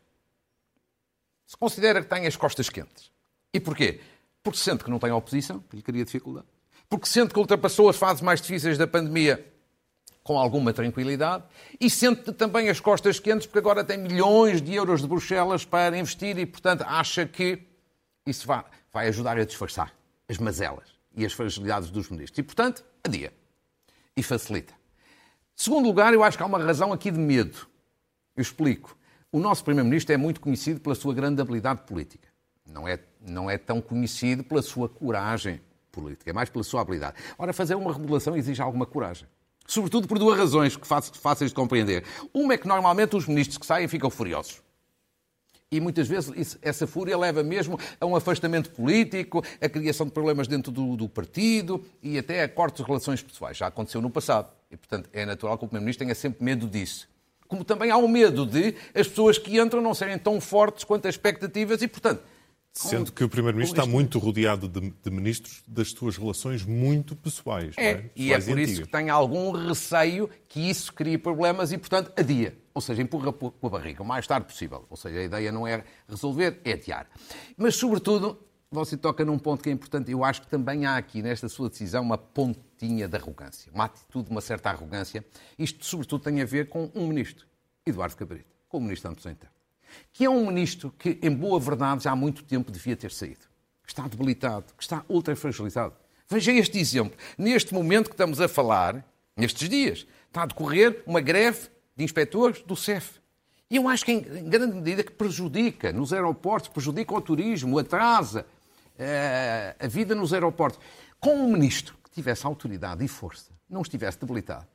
Se 1.46 1.56
considera 1.56 2.02
que 2.02 2.08
tem 2.08 2.26
as 2.26 2.36
costas 2.36 2.68
quentes. 2.68 3.10
E 3.52 3.60
porquê? 3.60 4.00
Porque 4.42 4.58
sente 4.58 4.84
que 4.84 4.90
não 4.90 4.98
tem 4.98 5.10
oposição, 5.10 5.60
porque 5.60 5.76
lhe 5.76 5.82
cria 5.82 6.04
dificuldade. 6.04 6.46
Porque 6.88 7.06
sente 7.06 7.32
que 7.32 7.38
ultrapassou 7.38 7.88
as 7.88 7.96
fases 7.96 8.20
mais 8.20 8.40
difíceis 8.40 8.76
da 8.76 8.86
pandemia 8.86 9.52
com 10.22 10.38
alguma 10.38 10.72
tranquilidade 10.72 11.44
e 11.80 11.88
sente 11.88 12.32
também 12.32 12.68
as 12.68 12.80
costas 12.80 13.20
quentes 13.20 13.46
porque 13.46 13.60
agora 13.60 13.84
tem 13.84 13.96
milhões 13.96 14.60
de 14.60 14.74
euros 14.74 15.00
de 15.00 15.06
Bruxelas 15.06 15.64
para 15.64 15.96
investir 15.96 16.36
e, 16.36 16.44
portanto, 16.44 16.82
acha 16.82 17.24
que 17.24 17.62
isso 18.26 18.46
vai, 18.46 18.64
vai 18.92 19.06
ajudar 19.06 19.38
a 19.38 19.44
disfarçar 19.44 19.94
as 20.28 20.36
mazelas 20.36 20.95
e 21.16 21.24
as 21.24 21.32
fragilidades 21.32 21.90
dos 21.90 22.08
ministros. 22.10 22.38
E, 22.38 22.42
portanto, 22.42 22.84
adia. 23.02 23.32
E 24.16 24.22
facilita. 24.22 24.74
Segundo 25.54 25.86
lugar, 25.86 26.12
eu 26.12 26.22
acho 26.22 26.36
que 26.36 26.42
há 26.42 26.46
uma 26.46 26.62
razão 26.62 26.92
aqui 26.92 27.10
de 27.10 27.18
medo. 27.18 27.66
Eu 28.36 28.42
explico. 28.42 28.96
O 29.32 29.40
nosso 29.40 29.64
Primeiro-Ministro 29.64 30.12
é 30.14 30.16
muito 30.16 30.40
conhecido 30.40 30.80
pela 30.80 30.94
sua 30.94 31.14
grande 31.14 31.40
habilidade 31.40 31.82
política 31.86 32.28
não 32.66 32.86
é, 32.86 32.98
não 33.20 33.50
é 33.50 33.56
tão 33.56 33.80
conhecido 33.80 34.42
pela 34.44 34.60
sua 34.60 34.88
coragem 34.88 35.60
política, 35.92 36.30
é 36.30 36.32
mais 36.32 36.50
pela 36.50 36.64
sua 36.64 36.82
habilidade. 36.82 37.16
Ora, 37.38 37.52
fazer 37.52 37.74
uma 37.74 37.92
remodelação 37.92 38.36
exige 38.36 38.60
alguma 38.60 38.84
coragem. 38.84 39.26
Sobretudo 39.66 40.06
por 40.06 40.18
duas 40.18 40.38
razões 40.38 40.76
que 40.76 40.86
fáceis 40.86 41.50
de 41.50 41.54
compreender. 41.54 42.04
Uma 42.32 42.54
é 42.54 42.58
que 42.58 42.68
normalmente 42.68 43.16
os 43.16 43.26
ministros 43.26 43.58
que 43.58 43.66
saem 43.66 43.88
ficam 43.88 44.10
furiosos. 44.10 44.62
E 45.70 45.80
muitas 45.80 46.06
vezes 46.06 46.32
isso, 46.36 46.58
essa 46.62 46.86
fúria 46.86 47.18
leva 47.18 47.42
mesmo 47.42 47.78
a 48.00 48.06
um 48.06 48.14
afastamento 48.14 48.70
político, 48.70 49.44
a 49.60 49.68
criação 49.68 50.06
de 50.06 50.12
problemas 50.12 50.46
dentro 50.46 50.70
do, 50.70 50.96
do, 50.96 51.08
partido 51.08 51.84
e 52.00 52.16
até 52.16 52.44
a 52.44 52.48
cortes 52.48 52.84
de 52.84 52.86
relações 52.86 53.20
pessoais. 53.20 53.56
Já 53.56 53.66
aconteceu 53.66 54.00
no 54.00 54.08
passado. 54.08 54.48
E, 54.70 54.76
portanto, 54.76 55.10
é 55.12 55.26
natural 55.26 55.58
que 55.58 55.64
o 55.64 55.68
Primeiro-Ministro 55.68 56.04
tenha 56.04 56.14
sempre 56.14 56.44
medo 56.44 56.68
disso. 56.68 57.08
Como 57.48 57.64
também 57.64 57.90
há 57.90 57.96
o 57.96 58.06
medo 58.06 58.46
de 58.46 58.76
as 58.94 59.08
pessoas 59.08 59.38
que 59.38 59.58
entram 59.58 59.80
não 59.80 59.92
serem 59.92 60.18
tão 60.18 60.40
fortes 60.40 60.84
quanto 60.84 61.08
as 61.08 61.14
expectativas 61.14 61.82
e, 61.82 61.88
portanto, 61.88 62.22
Sendo 62.76 63.10
que 63.10 63.24
o 63.24 63.28
Primeiro-Ministro 63.28 63.80
está 63.80 63.90
muito 63.90 64.18
rodeado 64.18 64.68
de, 64.68 64.90
de, 64.90 65.10
ministros 65.10 65.62
das 65.66 65.92
suas 65.92 66.18
relações 66.18 66.62
muito 66.62 67.16
pessoais. 67.16 67.74
É, 67.78 67.90
é? 67.90 68.10
e 68.14 68.34
é 68.34 68.38
por 68.38 68.58
isso 68.58 68.82
que 68.82 68.88
tem 68.88 69.08
algum 69.08 69.50
receio 69.50 70.28
que 70.46 70.60
isso 70.68 70.92
crie 70.92 71.16
problemas 71.16 71.72
e, 71.72 71.78
portanto, 71.78 72.12
adia. 72.14 72.54
Ou 72.74 72.82
seja, 72.82 73.00
empurra 73.00 73.32
com 73.32 73.66
a 73.66 73.70
barriga 73.70 74.02
o 74.02 74.06
mais 74.06 74.26
tarde 74.26 74.46
possível. 74.46 74.84
Ou 74.90 74.96
seja, 74.96 75.20
a 75.20 75.22
ideia 75.22 75.50
não 75.50 75.66
é 75.66 75.82
resolver, 76.06 76.60
é 76.64 76.72
adiar. 76.72 77.06
Mas, 77.56 77.76
sobretudo, 77.76 78.38
você 78.70 78.94
toca 78.94 79.24
num 79.24 79.38
ponto 79.38 79.62
que 79.62 79.70
é 79.70 79.72
importante. 79.72 80.10
Eu 80.10 80.22
acho 80.22 80.42
que 80.42 80.48
também 80.48 80.84
há 80.84 80.98
aqui, 80.98 81.22
nesta 81.22 81.48
sua 81.48 81.70
decisão, 81.70 82.02
uma 82.02 82.18
pontinha 82.18 83.08
de 83.08 83.16
arrogância. 83.16 83.72
Uma 83.72 83.84
atitude, 83.84 84.30
uma 84.30 84.42
certa 84.42 84.68
arrogância. 84.68 85.24
Isto, 85.58 85.86
sobretudo, 85.86 86.24
tem 86.24 86.42
a 86.42 86.44
ver 86.44 86.68
com 86.68 86.90
um 86.94 87.06
ministro, 87.06 87.46
Eduardo 87.86 88.14
Cabrita, 88.16 88.44
com 88.68 88.76
o 88.76 88.80
ministro 88.82 89.08
Santos 89.08 89.24
Interno 89.24 89.55
que 90.12 90.24
é 90.24 90.30
um 90.30 90.46
ministro 90.46 90.92
que, 90.98 91.18
em 91.22 91.30
boa 91.30 91.58
verdade, 91.60 92.04
já 92.04 92.12
há 92.12 92.16
muito 92.16 92.44
tempo 92.44 92.70
devia 92.70 92.96
ter 92.96 93.10
saído. 93.10 93.46
Que 93.84 93.92
está 93.92 94.06
debilitado, 94.06 94.66
que 94.76 94.82
está 94.82 95.04
ultra 95.08 95.36
fragilizado. 95.36 95.94
Veja 96.28 96.52
este 96.52 96.78
exemplo. 96.78 97.16
Neste 97.38 97.72
momento 97.72 98.06
que 98.08 98.14
estamos 98.14 98.40
a 98.40 98.48
falar, 98.48 99.04
nestes 99.36 99.68
dias, 99.68 100.06
está 100.26 100.42
a 100.42 100.46
decorrer 100.46 101.02
uma 101.06 101.20
greve 101.20 101.68
de 101.96 102.04
inspectores 102.04 102.62
do 102.62 102.76
CEF. 102.76 103.20
E 103.70 103.76
eu 103.76 103.88
acho 103.88 104.04
que, 104.04 104.12
em 104.12 104.48
grande 104.48 104.76
medida, 104.76 105.02
que 105.02 105.12
prejudica 105.12 105.92
nos 105.92 106.12
aeroportos, 106.12 106.68
prejudica 106.68 107.14
o 107.14 107.20
turismo, 107.20 107.78
atrasa 107.78 108.46
uh, 108.96 109.84
a 109.84 109.88
vida 109.88 110.14
nos 110.14 110.32
aeroportos. 110.32 110.78
Com 111.18 111.34
um 111.34 111.52
ministro 111.52 111.96
que 112.04 112.10
tivesse 112.10 112.46
autoridade 112.46 113.04
e 113.04 113.08
força, 113.08 113.50
não 113.68 113.82
estivesse 113.82 114.18
debilitado, 114.20 114.66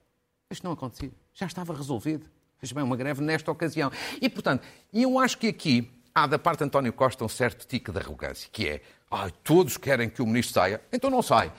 isto 0.50 0.64
não 0.64 0.74
acontecia. 0.74 1.12
Já 1.34 1.46
estava 1.46 1.74
resolvido. 1.74 2.26
Veja 2.62 2.76
bem, 2.76 2.84
uma 2.84 2.96
greve 2.96 3.24
nesta 3.24 3.52
ocasião. 3.52 3.92
E, 4.22 4.30
portanto, 4.30 4.64
eu 4.94 5.18
acho 5.18 5.36
que 5.40 5.48
aqui 5.48 5.92
há 6.14 6.28
da 6.28 6.38
parte 6.38 6.60
de 6.60 6.66
António 6.66 6.94
Costa 6.94 7.26
um 7.26 7.28
certo 7.28 7.66
tique 7.66 7.92
de 7.92 7.98
arrogância, 7.98 8.48
que 8.52 8.70
é, 8.70 8.82
ah, 9.10 9.32
todos 9.44 9.78
querem 9.78 10.08
que 10.08 10.22
o 10.22 10.28
ministro 10.28 10.54
saia, 10.54 10.80
então 10.94 11.10
não 11.10 11.24
sai. 11.24 11.52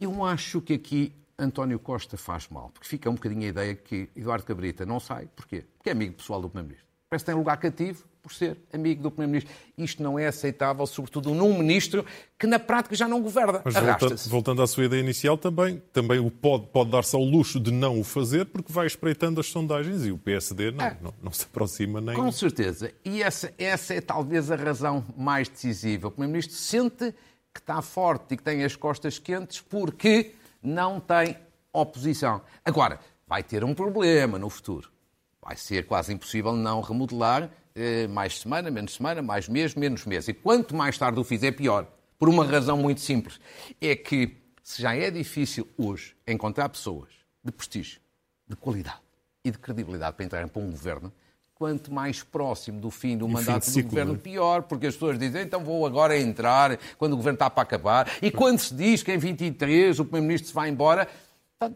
Eu 0.00 0.24
acho 0.24 0.60
que 0.60 0.74
aqui 0.74 1.14
António 1.38 1.78
Costa 1.78 2.16
faz 2.16 2.48
mal, 2.48 2.70
porque 2.70 2.88
fica 2.88 3.08
um 3.08 3.14
bocadinho 3.14 3.42
a 3.42 3.46
ideia 3.46 3.74
que 3.76 4.10
Eduardo 4.16 4.44
Cabrita 4.44 4.84
não 4.84 4.98
sai. 4.98 5.28
Porquê? 5.36 5.64
Porque 5.76 5.90
é 5.90 5.92
amigo 5.92 6.14
pessoal 6.14 6.42
do 6.42 6.48
Primeiro-Ministro. 6.48 6.88
Parece 7.08 7.24
que 7.24 7.30
tem 7.30 7.38
lugar 7.38 7.56
cativo 7.58 8.04
por 8.22 8.32
ser 8.32 8.56
amigo 8.72 9.02
do 9.02 9.10
Primeiro-Ministro. 9.10 9.52
Isto 9.76 10.02
não 10.02 10.16
é 10.18 10.28
aceitável, 10.28 10.86
sobretudo 10.86 11.34
num 11.34 11.58
ministro 11.58 12.06
que 12.38 12.46
na 12.46 12.58
prática 12.58 12.94
já 12.94 13.08
não 13.08 13.20
governa. 13.20 13.60
Mas 13.64 13.74
voltando, 13.74 14.16
voltando 14.28 14.62
à 14.62 14.66
sua 14.66 14.84
ideia 14.84 15.00
inicial, 15.00 15.36
também, 15.36 15.82
também 15.92 16.20
o 16.20 16.30
pode, 16.30 16.66
pode 16.66 16.90
dar-se 16.90 17.16
ao 17.16 17.22
luxo 17.22 17.58
de 17.58 17.72
não 17.72 17.98
o 17.98 18.04
fazer 18.04 18.46
porque 18.46 18.72
vai 18.72 18.86
espreitando 18.86 19.40
as 19.40 19.46
sondagens 19.46 20.06
e 20.06 20.12
o 20.12 20.18
PSD 20.18 20.70
não, 20.70 20.84
é. 20.84 20.96
não, 21.02 21.14
não, 21.20 21.32
se 21.32 21.44
aproxima 21.44 22.00
nem. 22.00 22.14
Com 22.14 22.30
certeza. 22.30 22.92
E 23.04 23.22
essa, 23.22 23.52
essa 23.58 23.94
é 23.94 24.00
talvez 24.00 24.50
a 24.50 24.56
razão 24.56 25.04
mais 25.16 25.48
decisiva. 25.48 26.08
O 26.08 26.10
Primeiro-Ministro 26.12 26.56
sente 26.56 27.12
que 27.52 27.60
está 27.60 27.82
forte 27.82 28.34
e 28.34 28.36
que 28.36 28.42
tem 28.42 28.62
as 28.62 28.76
costas 28.76 29.18
quentes 29.18 29.60
porque 29.60 30.32
não 30.62 31.00
tem 31.00 31.36
oposição. 31.72 32.40
Agora, 32.64 33.00
vai 33.26 33.42
ter 33.42 33.64
um 33.64 33.74
problema 33.74 34.38
no 34.38 34.48
futuro. 34.48 34.90
Vai 35.40 35.56
ser 35.56 35.86
quase 35.86 36.12
impossível 36.12 36.52
não 36.52 36.80
remodelar 36.80 37.50
mais 38.10 38.38
semana, 38.38 38.70
menos 38.70 38.94
semana, 38.94 39.22
mais 39.22 39.48
mês, 39.48 39.74
menos 39.74 40.04
mês. 40.04 40.28
E 40.28 40.34
quanto 40.34 40.74
mais 40.74 40.96
tarde 40.98 41.18
o 41.18 41.24
fizer, 41.24 41.52
pior. 41.52 41.86
Por 42.18 42.28
uma 42.28 42.44
razão 42.44 42.76
muito 42.76 43.00
simples. 43.00 43.40
É 43.80 43.96
que 43.96 44.36
se 44.62 44.80
já 44.80 44.94
é 44.94 45.10
difícil 45.10 45.68
hoje 45.76 46.14
encontrar 46.26 46.68
pessoas 46.68 47.08
de 47.42 47.50
prestígio, 47.50 48.00
de 48.46 48.54
qualidade 48.54 49.00
e 49.44 49.50
de 49.50 49.58
credibilidade 49.58 50.16
para 50.16 50.24
entrarem 50.24 50.48
para 50.48 50.62
um 50.62 50.70
governo, 50.70 51.12
quanto 51.54 51.92
mais 51.92 52.22
próximo 52.22 52.80
do 52.80 52.90
fim 52.90 53.16
do 53.16 53.26
e 53.26 53.32
mandato 53.32 53.70
fim 53.70 53.82
do 53.82 53.88
governo, 53.88 54.14
é? 54.14 54.18
pior, 54.18 54.62
porque 54.62 54.86
as 54.86 54.94
pessoas 54.94 55.18
dizem, 55.18 55.42
então 55.42 55.64
vou 55.64 55.86
agora 55.86 56.18
entrar 56.18 56.78
quando 56.98 57.14
o 57.14 57.16
governo 57.16 57.36
está 57.36 57.50
para 57.50 57.62
acabar. 57.62 58.08
E 58.20 58.30
quando 58.30 58.58
se 58.58 58.74
diz 58.74 59.02
que 59.02 59.12
em 59.12 59.18
23 59.18 59.98
o 59.98 60.04
Primeiro-Ministro 60.04 60.48
se 60.48 60.54
vai 60.54 60.68
embora, 60.68 61.08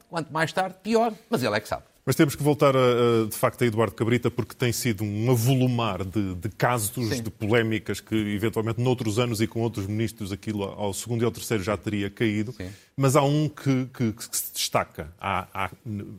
quanto 0.09 0.33
mais 0.33 0.53
tarde, 0.53 0.77
pior. 0.83 1.13
Mas 1.31 1.43
ele 1.43 1.55
é 1.57 1.61
que 1.61 1.69
sabe. 1.69 1.85
Mas 2.07 2.15
temos 2.15 2.37
que 2.37 2.43
voltar, 2.43 2.77
a, 2.77 2.79
a, 2.79 3.29
de 3.29 3.37
facto, 3.37 3.65
a 3.65 3.67
Eduardo 3.67 3.93
Cabrita, 3.93 4.31
porque 4.31 4.55
tem 4.55 4.71
sido 4.71 5.03
um 5.03 5.29
avolumar 5.29 6.05
de, 6.05 6.37
de 6.37 6.49
casos, 6.51 6.91
Sim. 7.09 7.21
de 7.21 7.31
polémicas, 7.33 7.99
que 7.99 8.15
eventualmente 8.15 8.81
noutros 8.81 9.19
anos 9.19 9.41
e 9.41 9.47
com 9.49 9.61
outros 9.61 9.89
ministros 9.89 10.31
aquilo 10.31 10.63
ao 10.63 10.95
segundo 10.95 11.23
e 11.23 11.25
ao 11.25 11.33
terceiro 11.33 11.65
já 11.65 11.77
teria 11.77 12.09
caído. 12.09 12.53
Sim. 12.53 12.71
Mas 12.97 13.17
há 13.17 13.23
um 13.23 13.49
que, 13.49 13.87
que, 13.87 14.13
que 14.13 14.37
se 14.37 14.53
destaca 14.55 15.13
à, 15.21 15.65
à, 15.65 15.71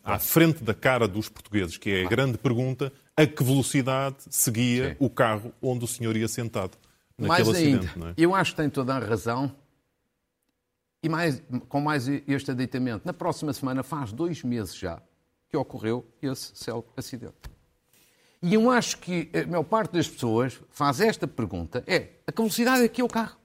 à, 0.04 0.20
frente 0.20 0.62
da 0.62 0.74
cara 0.74 1.08
dos 1.08 1.30
portugueses, 1.30 1.78
que 1.78 1.90
é 1.90 2.06
a 2.06 2.10
grande 2.10 2.38
pergunta, 2.38 2.92
a 3.16 3.26
que 3.26 3.42
velocidade 3.42 4.18
seguia 4.30 4.90
Sim. 4.90 4.96
o 5.00 5.10
carro 5.10 5.54
onde 5.62 5.86
o 5.86 5.88
senhor 5.88 6.18
ia 6.18 6.28
sentado 6.28 6.78
naquele 7.18 7.46
mais 7.46 7.48
acidente. 7.48 7.90
Ainda, 7.96 8.10
é? 8.10 8.14
Eu 8.18 8.36
acho 8.36 8.52
que 8.52 8.58
tem 8.58 8.70
toda 8.70 8.94
a 8.94 9.00
razão 9.00 9.56
e 11.02 11.08
mais, 11.08 11.42
com 11.70 11.80
mais 11.80 12.10
este 12.10 12.52
aditamento. 12.52 13.06
Na 13.06 13.14
próxima 13.14 13.54
semana 13.54 13.84
faz 13.84 14.12
dois 14.12 14.44
meses 14.44 14.76
já 14.76 15.02
que 15.50 15.58
ocorreu 15.58 16.06
esse 16.22 16.52
célebre 16.56 16.90
acidente. 16.96 17.36
E 18.42 18.54
eu 18.54 18.70
acho 18.70 18.98
que 19.00 19.30
a 19.34 19.48
maior 19.48 19.64
parte 19.64 19.94
das 19.94 20.08
pessoas 20.08 20.60
faz 20.70 21.02
esta 21.02 21.28
pergunta: 21.28 21.84
é 21.88 22.10
a 22.28 22.32
velocidade 22.32 22.84
aqui 22.84 23.02
é 23.02 23.04
o 23.04 23.08
carro? 23.08 23.38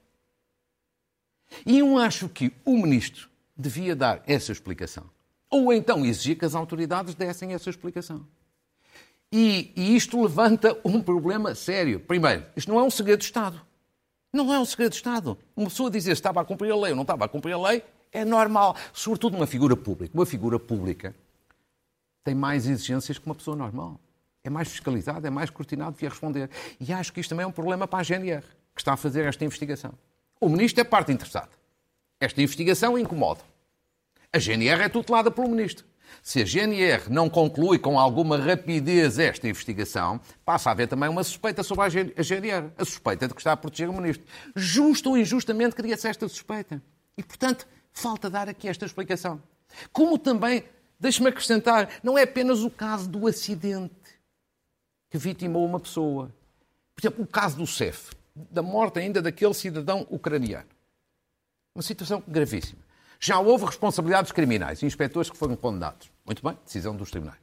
E 1.66 1.78
eu 1.78 1.98
acho 1.98 2.28
que 2.28 2.52
o 2.64 2.76
ministro 2.76 3.28
devia 3.56 3.94
dar 3.94 4.22
essa 4.26 4.52
explicação. 4.52 5.10
Ou 5.50 5.72
então 5.72 6.04
exigir 6.04 6.38
que 6.38 6.44
as 6.44 6.54
autoridades 6.54 7.14
dessem 7.14 7.52
essa 7.52 7.68
explicação. 7.68 8.26
E, 9.30 9.72
e, 9.76 9.96
isto 9.96 10.20
levanta 10.20 10.78
um 10.84 11.00
problema 11.02 11.54
sério. 11.54 12.00
Primeiro, 12.00 12.44
isto 12.54 12.70
não 12.70 12.78
é 12.78 12.82
um 12.82 12.90
segredo 12.90 13.20
de 13.20 13.26
Estado. 13.26 13.60
Não 14.30 14.52
é 14.52 14.58
um 14.58 14.64
segredo 14.64 14.90
de 14.90 14.96
Estado. 14.96 15.38
Uma 15.56 15.68
pessoa 15.68 15.90
dizer 15.90 16.10
se 16.10 16.20
estava 16.20 16.40
a 16.40 16.44
cumprir 16.44 16.70
a 16.70 16.76
lei 16.76 16.90
ou 16.90 16.96
não 16.96 17.02
estava 17.02 17.24
a 17.24 17.28
cumprir 17.28 17.52
a 17.54 17.58
lei 17.58 17.82
é 18.12 18.24
normal. 18.24 18.76
Sobretudo 18.92 19.36
uma 19.36 19.46
figura 19.46 19.74
pública. 19.74 20.12
Uma 20.14 20.26
figura 20.26 20.58
pública 20.58 21.14
tem 22.24 22.34
mais 22.34 22.66
exigências 22.66 23.18
que 23.18 23.26
uma 23.26 23.34
pessoa 23.34 23.56
normal. 23.56 24.00
É 24.44 24.50
mais 24.50 24.68
fiscalizado, 24.68 25.26
é 25.26 25.30
mais 25.30 25.50
cortinado, 25.50 25.92
devia 25.92 26.08
responder. 26.08 26.50
E 26.80 26.92
acho 26.92 27.12
que 27.12 27.20
isto 27.20 27.30
também 27.30 27.44
é 27.44 27.46
um 27.46 27.52
problema 27.52 27.86
para 27.86 28.00
a 28.00 28.02
GNR, 28.02 28.42
que 28.74 28.80
está 28.80 28.92
a 28.92 28.96
fazer 28.96 29.24
esta 29.24 29.44
investigação. 29.44 29.92
O 30.40 30.48
ministro 30.48 30.80
é 30.80 30.84
parte 30.84 31.12
interessada. 31.12 31.50
Esta 32.20 32.42
investigação 32.42 32.98
incomoda. 32.98 33.40
A 34.32 34.38
GNR 34.38 34.82
é 34.82 34.88
tutelada 34.88 35.30
pelo 35.30 35.48
ministro. 35.48 35.86
Se 36.22 36.42
a 36.42 36.44
GNR 36.44 37.08
não 37.08 37.30
conclui 37.30 37.78
com 37.78 37.98
alguma 37.98 38.36
rapidez 38.36 39.18
esta 39.18 39.48
investigação, 39.48 40.20
passa 40.44 40.68
a 40.68 40.72
haver 40.72 40.88
também 40.88 41.08
uma 41.08 41.24
suspeita 41.24 41.62
sobre 41.62 41.84
a 41.84 42.22
GNR. 42.22 42.70
A 42.76 42.84
suspeita 42.84 43.28
de 43.28 43.34
que 43.34 43.40
está 43.40 43.52
a 43.52 43.56
proteger 43.56 43.88
o 43.88 43.92
ministro. 43.92 44.26
Justo 44.54 45.10
ou 45.10 45.16
injustamente 45.16 45.74
cria-se 45.74 46.08
esta 46.08 46.28
suspeita. 46.28 46.82
E, 47.16 47.22
portanto, 47.22 47.66
falta 47.92 48.28
dar 48.28 48.48
aqui 48.48 48.68
esta 48.68 48.84
explicação. 48.84 49.42
Como 49.92 50.18
também 50.18 50.64
Deixe-me 51.02 51.30
acrescentar, 51.30 51.90
não 52.00 52.16
é 52.16 52.22
apenas 52.22 52.60
o 52.60 52.70
caso 52.70 53.08
do 53.08 53.26
acidente 53.26 53.92
que 55.10 55.18
vitimou 55.18 55.66
uma 55.66 55.80
pessoa. 55.80 56.32
Por 56.94 57.02
exemplo, 57.02 57.24
o 57.24 57.26
caso 57.26 57.56
do 57.56 57.66
CEF, 57.66 58.12
da 58.36 58.62
morte 58.62 59.00
ainda 59.00 59.20
daquele 59.20 59.52
cidadão 59.52 60.06
ucraniano. 60.08 60.68
Uma 61.74 61.82
situação 61.82 62.22
gravíssima. 62.28 62.80
Já 63.18 63.40
houve 63.40 63.64
responsabilidades 63.64 64.30
criminais, 64.30 64.80
inspectores 64.84 65.28
que 65.28 65.36
foram 65.36 65.56
condenados. 65.56 66.08
Muito 66.24 66.40
bem, 66.40 66.56
decisão 66.64 66.94
dos 66.94 67.10
tribunais. 67.10 67.40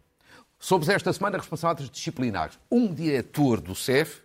Soube 0.58 0.90
esta 0.90 1.12
semana 1.12 1.38
responsabilidades 1.38 1.92
disciplinares. 1.92 2.58
Um 2.72 2.94
diretor 2.94 3.60
do 3.60 3.76
CEF 3.76 4.22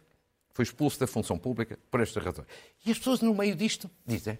foi 0.53 0.63
expulso 0.63 1.01
da 1.01 1.09
função 1.09 1.37
pública 1.37 1.77
por 1.91 2.01
esta 2.01 2.21
razão. 2.21 2.47
E 2.87 2.93
as 2.93 2.99
pessoas 2.99 3.21
no 3.21 3.35
meio 3.35 3.57
disto 3.57 3.91
dizem, 4.07 4.39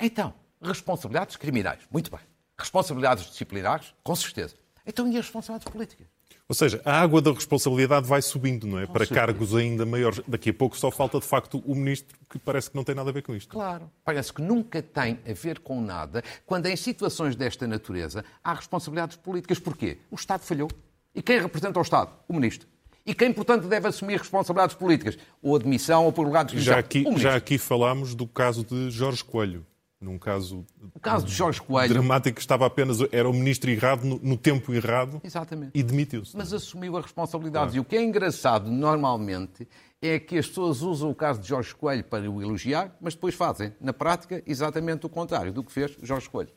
então, 0.00 0.32
responsabilidades 0.62 1.36
criminais. 1.36 1.80
Muito 1.90 2.10
bem. 2.10 2.20
Responsabilidades 2.58 3.30
disciplinares? 3.30 3.94
Com 4.02 4.14
certeza. 4.14 4.54
Então 4.86 5.06
e 5.06 5.16
as 5.16 5.24
responsabilidades 5.24 5.72
políticas? 5.72 6.06
Ou 6.46 6.54
seja, 6.54 6.80
a 6.84 7.00
água 7.00 7.22
da 7.22 7.32
responsabilidade 7.32 8.06
vai 8.06 8.20
subindo, 8.20 8.66
não 8.66 8.78
é? 8.78 8.86
Com 8.86 8.92
Para 8.92 9.06
certeza. 9.06 9.26
cargos 9.26 9.54
ainda 9.54 9.86
maiores. 9.86 10.20
Daqui 10.28 10.50
a 10.50 10.54
pouco 10.54 10.76
só 10.76 10.90
falta, 10.90 11.18
de 11.18 11.24
facto, 11.24 11.62
o 11.64 11.74
ministro, 11.74 12.18
que 12.28 12.38
parece 12.38 12.70
que 12.70 12.76
não 12.76 12.84
tem 12.84 12.94
nada 12.94 13.08
a 13.08 13.12
ver 13.12 13.22
com 13.22 13.34
isto. 13.34 13.48
Claro. 13.48 13.90
Parece 14.04 14.30
que 14.30 14.42
nunca 14.42 14.82
tem 14.82 15.18
a 15.26 15.32
ver 15.32 15.60
com 15.60 15.80
nada, 15.80 16.22
quando 16.44 16.66
em 16.66 16.76
situações 16.76 17.34
desta 17.34 17.66
natureza 17.66 18.22
há 18.42 18.52
responsabilidades 18.52 19.16
políticas. 19.16 19.58
Porquê? 19.58 19.98
O 20.10 20.16
Estado 20.16 20.42
falhou. 20.42 20.70
E 21.14 21.22
quem 21.22 21.40
representa 21.40 21.78
o 21.78 21.82
Estado? 21.82 22.10
O 22.28 22.34
ministro. 22.34 22.68
E 23.06 23.14
quem, 23.14 23.32
portanto, 23.32 23.66
deve 23.66 23.88
assumir 23.88 24.18
responsabilidades 24.18 24.76
políticas? 24.76 25.16
Ou 25.42 25.56
admissão 25.56 26.04
ou 26.04 26.12
por 26.12 26.26
lugar 26.26 26.44
de 26.44 26.60
já 26.60 26.78
aqui, 26.78 27.04
já 27.16 27.36
aqui 27.36 27.56
falámos 27.56 28.14
do 28.14 28.26
caso 28.26 28.64
de 28.64 28.90
Jorge 28.90 29.24
Coelho 29.24 29.64
num 30.00 30.18
caso, 30.18 30.66
o 30.94 31.00
caso 31.00 31.24
de 31.24 31.32
Jorge 31.32 31.62
Coelho 31.62 31.92
dramático 31.92 32.34
que 32.34 32.40
estava 32.40 32.66
apenas 32.66 32.98
era 33.10 33.28
o 33.28 33.32
ministro 33.32 33.70
errado 33.70 34.04
no, 34.04 34.18
no 34.18 34.36
tempo 34.36 34.72
errado 34.74 35.20
Exatamente. 35.24 35.70
e 35.74 35.82
demitiu-se. 35.82 36.36
Mas 36.36 36.52
assumiu 36.52 36.96
a 36.96 37.00
responsabilidade. 37.00 37.66
Claro. 37.66 37.76
E 37.76 37.80
o 37.80 37.84
que 37.84 37.96
é 37.96 38.02
engraçado 38.02 38.70
normalmente 38.70 39.66
é 40.02 40.18
que 40.18 40.36
as 40.36 40.46
pessoas 40.46 40.82
usam 40.82 41.10
o 41.10 41.14
caso 41.14 41.40
de 41.40 41.48
Jorge 41.48 41.74
Coelho 41.74 42.04
para 42.04 42.30
o 42.30 42.42
elogiar, 42.42 42.94
mas 43.00 43.14
depois 43.14 43.34
fazem, 43.34 43.72
na 43.80 43.92
prática, 43.92 44.42
exatamente 44.46 45.06
o 45.06 45.08
contrário 45.08 45.52
do 45.52 45.64
que 45.64 45.72
fez 45.72 45.96
Jorge 46.02 46.28
Coelho. 46.28 46.50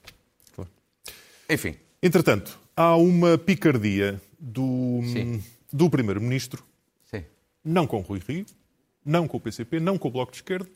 Claro. 0.54 0.70
Enfim. 1.50 1.76
Entretanto, 2.04 2.60
há 2.76 2.98
uma 2.98 3.38
picardia 3.38 4.22
do, 4.38 5.00
do 5.72 5.90
Primeiro-Ministro, 5.90 6.64
não 7.64 7.86
com 7.86 8.00
Rui 8.00 8.22
Rio, 8.26 8.46
não 9.06 9.28
com 9.28 9.38
o 9.38 9.42
PCP, 9.42 9.80
não 9.80 9.98
com 9.98 10.08
o 10.08 10.12
Bloco 10.12 10.32
de 10.32 10.38
Esquerda, 10.38 10.70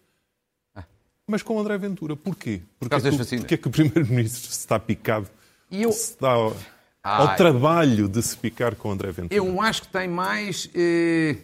mas 1.31 1.41
com 1.41 1.57
André 1.57 1.77
Ventura. 1.77 2.15
Porquê? 2.15 2.61
Porque, 2.77 2.93
é 2.93 2.99
que, 2.99 3.37
porque 3.37 3.53
é 3.55 3.57
que 3.57 3.67
o 3.67 3.71
Primeiro-Ministro 3.71 4.51
está 4.51 4.77
picado? 4.77 5.29
E 5.71 5.83
eu... 5.83 5.91
Se 5.93 6.19
dá 6.19 6.31
ao, 6.31 6.55
ao, 7.01 7.35
trabalho 7.37 8.09
de 8.09 8.21
se 8.21 8.35
picar 8.35 8.75
com 8.75 8.91
André 8.91 9.11
Ventura? 9.11 9.33
Eu 9.33 9.61
acho 9.61 9.83
que 9.83 9.87
tem 9.87 10.07
mais... 10.07 10.69
Eh... 10.75 11.37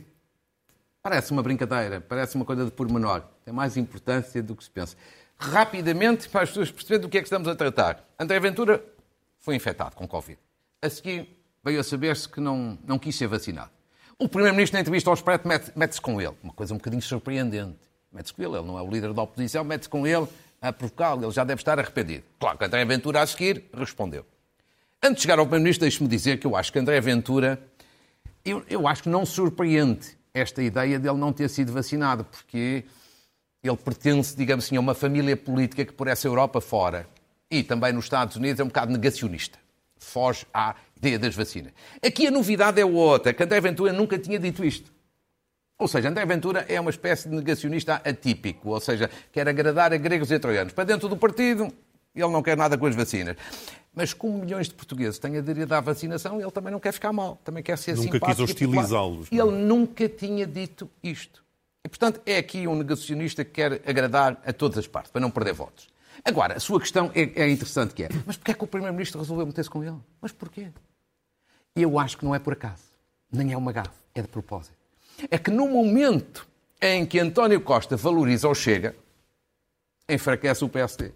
Parece 1.02 1.32
uma 1.32 1.42
brincadeira, 1.42 2.02
parece 2.02 2.36
uma 2.36 2.44
coisa 2.44 2.66
de 2.66 2.72
pormenor. 2.72 3.24
Tem 3.46 3.54
mais 3.54 3.78
importância 3.78 4.44
do 4.44 4.58
que 4.58 4.64
se 4.66 4.70
pensa. 4.70 4.98
Rapidamente, 5.38 6.28
para 6.28 6.42
as 6.42 6.50
pessoas 6.50 6.70
perceberem 6.70 7.02
do 7.02 7.10
que 7.10 7.18
é 7.18 7.22
que 7.22 7.28
estamos 7.28 7.48
a 7.48 7.56
tratar. 7.56 8.06
André 8.20 8.38
Ventura 8.42 8.84
foi 9.40 9.56
infectado 9.56 9.96
com 9.96 10.06
Covid. 10.06 10.38
A 10.82 10.90
seguir, 10.90 11.30
veio 11.64 11.80
a 11.80 11.84
saber-se 11.84 12.28
que 12.28 12.42
não, 12.42 12.78
não 12.86 13.00
quis 13.00 13.16
ser 13.16 13.28
vacinado. 13.28 13.70
O 14.20 14.28
Primeiro-Ministro, 14.28 14.76
na 14.76 14.82
entrevista 14.82 15.10
ao 15.10 15.14
Expresso, 15.14 15.44
mete-se 15.76 16.02
com 16.02 16.20
ele. 16.20 16.36
Uma 16.44 16.52
coisa 16.52 16.74
um 16.74 16.78
bocadinho 16.78 17.02
surpreendente 17.02 17.87
mete-se 18.12 18.34
com 18.34 18.42
ele, 18.42 18.56
ele 18.56 18.66
não 18.66 18.78
é 18.78 18.82
o 18.82 18.90
líder 18.90 19.14
da 19.14 19.22
oposição, 19.22 19.64
mete-se 19.64 19.90
com 19.90 20.06
ele 20.06 20.28
a 20.62 20.74
provocá-lo, 20.74 21.24
ele 21.24 21.32
já 21.32 21.44
deve 21.44 21.62
estar 21.62 21.80
arrependido. 21.80 22.24
Claro 22.40 22.58
que 22.58 22.66
André 22.66 22.84
Ventura, 22.86 23.22
a 23.22 23.28
seguir, 23.28 23.66
respondeu. 23.74 24.26
Antes 25.02 25.18
de 25.18 25.22
chegar 25.24 25.38
ao 25.38 25.46
Primeiro-Ministro, 25.46 25.82
deixe-me 25.82 26.10
dizer 26.10 26.40
que 26.40 26.48
eu 26.48 26.56
acho 26.56 26.72
que 26.72 26.80
André 26.80 27.00
Ventura, 27.00 27.62
eu, 28.44 28.64
eu 28.70 28.88
acho 28.88 29.04
que 29.04 29.10
não 29.10 29.26
surpreende 29.26 30.18
esta 30.34 30.62
ideia 30.64 31.00
dele 31.00 31.18
não 31.18 31.32
ter 31.32 31.50
sido 31.50 31.72
vacinado, 31.72 32.24
porque 32.24 32.84
ele 33.64 33.78
pertence, 33.78 34.36
digamos 34.36 34.66
assim, 34.66 34.78
a 34.78 34.80
uma 34.80 34.94
família 34.94 35.36
política 35.38 35.86
que 35.86 35.94
por 35.94 36.08
essa 36.08 36.28
Europa 36.28 36.62
fora 36.62 37.08
e 37.50 37.64
também 37.64 37.94
nos 37.94 38.06
Estados 38.06 38.36
Unidos 38.36 38.60
é 38.60 38.64
um 38.64 38.68
bocado 38.68 38.92
negacionista. 38.92 39.58
Foge 39.98 40.46
à 40.54 40.76
ideia 40.96 41.18
das 41.18 41.36
vacinas. 41.36 41.74
Aqui 42.06 42.28
a 42.28 42.32
novidade 42.32 42.80
é 42.80 42.86
outra, 42.86 43.34
que 43.34 43.44
André 43.44 43.60
Ventura 43.62 43.94
nunca 43.94 44.18
tinha 44.18 44.40
dito 44.40 44.64
isto. 44.64 44.92
Ou 45.80 45.88
seja, 45.88 46.10
André 46.10 46.26
Ventura 46.26 46.66
é 46.68 46.80
uma 46.80 46.90
espécie 46.90 47.30
de 47.30 47.36
negacionista 47.36 48.02
atípico, 48.04 48.70
ou 48.70 48.80
seja, 48.80 49.12
quer 49.32 49.48
agradar 49.48 49.94
a 49.94 49.98
gregos 49.98 50.32
e 50.32 50.40
troianos. 50.40 50.74
Para 50.74 50.86
dentro 50.86 51.08
do 51.08 51.16
partido, 51.16 51.72
ele 52.16 52.32
não 52.32 52.42
quer 52.42 52.58
nada 52.58 52.76
com 52.76 52.88
as 52.88 52.96
vacinas. 52.96 53.38
Mas 53.94 54.12
como 54.12 54.40
milhões 54.40 54.68
de 54.68 54.74
portugueses 54.74 55.20
têm 55.20 55.38
aderido 55.38 55.76
à 55.76 55.80
vacinação, 55.80 56.42
ele 56.42 56.50
também 56.50 56.72
não 56.72 56.80
quer 56.80 56.92
ficar 56.92 57.14
mal, 57.14 57.40
também 57.44 57.62
quer 57.62 57.78
ser 57.78 57.96
nunca 57.96 58.04
simpático. 58.04 58.28
Nunca 58.28 58.36
quis 58.36 58.50
hostilizá-los. 58.50 59.28
Ele 59.32 59.52
nunca 59.52 60.10
tinha 60.10 60.48
dito 60.48 60.90
isto. 61.04 61.44
E, 61.86 61.90
portanto, 61.90 62.22
é 62.26 62.38
aqui 62.38 62.68
um 62.68 62.76
negacionista 62.76 63.46
que 63.46 63.52
quer 63.52 63.74
agradar 63.86 64.42
a 64.44 64.52
todas 64.52 64.80
as 64.80 64.88
partes, 64.88 65.12
para 65.12 65.22
não 65.22 65.30
perder 65.30 65.54
votos. 65.54 65.88
Agora, 66.26 66.56
a 66.56 66.60
sua 66.60 66.80
questão 66.80 67.12
é, 67.14 67.44
é 67.44 67.50
interessante 67.50 67.94
que 67.94 68.04
é, 68.04 68.10
mas 68.26 68.36
porquê 68.36 68.52
é 68.52 68.54
que 68.56 68.64
o 68.64 68.68
Primeiro-Ministro 68.68 69.20
resolveu 69.20 69.46
meter-se 69.46 69.70
com 69.70 69.84
ele? 69.84 69.98
Mas 70.20 70.32
porquê? 70.32 70.70
Eu 71.76 72.00
acho 72.00 72.18
que 72.18 72.26
não 72.26 72.34
é 72.34 72.40
por 72.40 72.54
acaso, 72.54 72.82
nem 73.32 73.54
é 73.54 73.58
uma 73.58 73.72
gafe, 73.72 73.92
é 74.16 74.22
de 74.24 74.28
propósito 74.28 74.77
é 75.30 75.38
que 75.38 75.52
no 75.52 75.68
momento 75.68 76.48
em 76.82 77.06
que 77.06 77.20
António 77.20 77.62
Costa 77.62 77.96
valoriza 77.96 78.48
o 78.48 78.56
Chega, 78.56 78.96
enfraquece 80.08 80.64
o 80.64 80.70
PSD. 80.70 81.12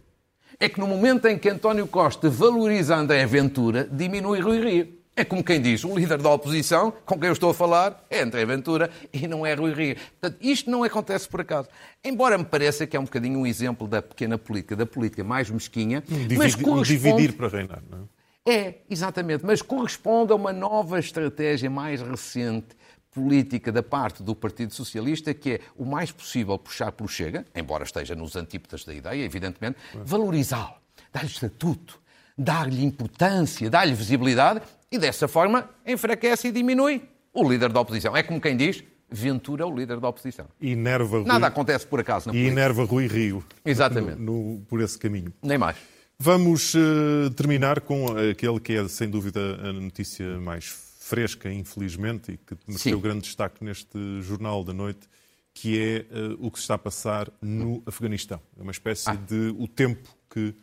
É 0.60 0.68
que 0.68 0.80
no 0.80 0.88
momento 0.88 1.28
em 1.28 1.38
que 1.38 1.50
António 1.50 1.88
Costa 1.88 2.30
valoriza 2.30 2.96
André 2.96 3.26
Ventura, 3.26 3.88
diminui 3.92 4.40
Rui 4.40 4.60
Rio. 4.60 5.02
É 5.16 5.26
como 5.26 5.44
quem 5.44 5.62
diz, 5.62 5.84
o 5.84 5.94
líder 5.98 6.22
da 6.22 6.30
oposição, 6.30 6.94
com 7.06 7.20
quem 7.20 7.28
eu 7.28 7.34
estou 7.34 7.50
a 7.50 7.54
falar, 7.54 8.06
é 8.10 8.22
André 8.22 8.46
Ventura 8.46 8.90
e 9.14 9.28
não 9.28 9.46
é 9.46 9.54
Rui 9.54 9.74
Rio. 9.74 9.96
Portanto, 10.20 10.38
isto 10.42 10.70
não 10.70 10.84
acontece 10.84 11.28
por 11.28 11.42
acaso. 11.42 11.68
Embora 12.04 12.38
me 12.38 12.46
pareça 12.46 12.88
que 12.88 12.96
é 12.96 13.00
um 13.00 13.04
bocadinho 13.04 13.40
um 13.40 13.46
exemplo 13.46 13.88
da 13.88 14.02
pequena 14.02 14.38
política, 14.38 14.76
da 14.76 14.86
política 14.86 15.24
mais 15.24 15.50
mesquinha, 15.50 16.04
dividir, 16.08 16.38
mas 16.38 16.56
corresponde... 16.56 16.88
dividir 16.88 17.34
para 17.34 17.48
reinar, 17.50 17.84
não 17.90 18.00
é? 18.00 18.22
É, 18.44 18.76
exatamente, 18.90 19.46
mas 19.46 19.62
corresponde 19.62 20.32
a 20.32 20.36
uma 20.36 20.52
nova 20.52 21.00
estratégia 21.00 21.70
mais 21.70 22.02
recente 22.02 22.76
política 23.14 23.72
da 23.72 23.84
parte 23.84 24.24
do 24.24 24.34
Partido 24.36 24.74
Socialista, 24.74 25.34
que 25.34 25.52
é 25.54 25.60
o 25.78 25.86
mais 25.86 26.12
possível 26.12 26.58
puxar 26.58 26.92
pelo 26.92 27.10
Chega, 27.10 27.46
embora 27.56 27.84
esteja 27.84 28.16
nos 28.16 28.36
antípodas 28.36 28.86
da 28.86 28.94
ideia, 28.94 29.24
evidentemente, 29.24 29.78
valorizá-lo, 30.06 30.76
dar-lhe 31.12 31.28
estatuto, 31.30 32.00
dar-lhe 32.38 32.84
importância, 32.84 33.70
dar-lhe 33.70 33.94
visibilidade 33.94 34.62
e 34.92 34.98
dessa 34.98 35.28
forma 35.28 35.70
enfraquece 35.86 36.48
e 36.48 36.52
diminui 36.52 37.02
o 37.34 37.48
líder 37.50 37.72
da 37.72 37.80
oposição. 37.82 38.16
É 38.16 38.24
como 38.24 38.40
quem 38.42 38.56
diz, 38.58 38.84
Ventura, 39.14 39.68
o 39.68 39.76
líder 39.76 40.00
da 40.00 40.08
oposição. 40.08 40.48
E 40.62 40.72
enerva 40.72 41.18
Rui, 41.18 41.26
Nada 41.28 41.48
acontece 41.48 41.86
por 41.86 42.00
acaso 42.00 42.28
na 42.30 42.34
E 42.34 42.38
política. 42.38 42.62
enerva 42.62 42.84
Rui 42.86 43.08
Rio. 43.08 43.44
Exatamente. 43.66 44.22
no- 44.22 44.54
no- 44.54 44.60
por 44.62 44.80
esse 44.82 44.98
caminho. 44.98 45.34
Nem 45.44 45.58
mais. 45.58 45.76
Vamos 46.18 46.74
eh, 46.76 47.30
terminar 47.36 47.82
com 47.82 48.06
aquele 48.18 48.58
que 48.62 48.72
é, 48.74 48.88
sem 48.88 49.10
dúvida, 49.10 49.40
a 49.68 49.74
notícia 49.74 50.40
mais 50.40 50.66
fresca, 51.12 51.52
infelizmente, 51.54 52.32
e 52.34 52.38
que 52.38 52.56
mereceu 52.68 52.98
Sim. 52.98 53.02
grande 53.02 53.22
destaque 53.22 53.64
neste 53.64 54.22
Jornal 54.22 54.64
da 54.64 54.74
Noite, 54.74 55.08
que 55.54 55.78
é 55.78 55.98
eh, 56.10 56.36
o 56.40 56.50
que 56.50 56.58
se 56.58 56.64
está 56.64 56.76
a 56.76 56.78
passar 56.78 57.30
no 57.42 57.84
Afeganistão. 57.86 58.42
É 58.58 58.62
uma 58.62 58.72
espécie 58.72 59.10
Ah. 59.10 59.16
de 59.16 59.54
o 59.60 59.68
tempo 59.68 60.10
que 60.30 60.56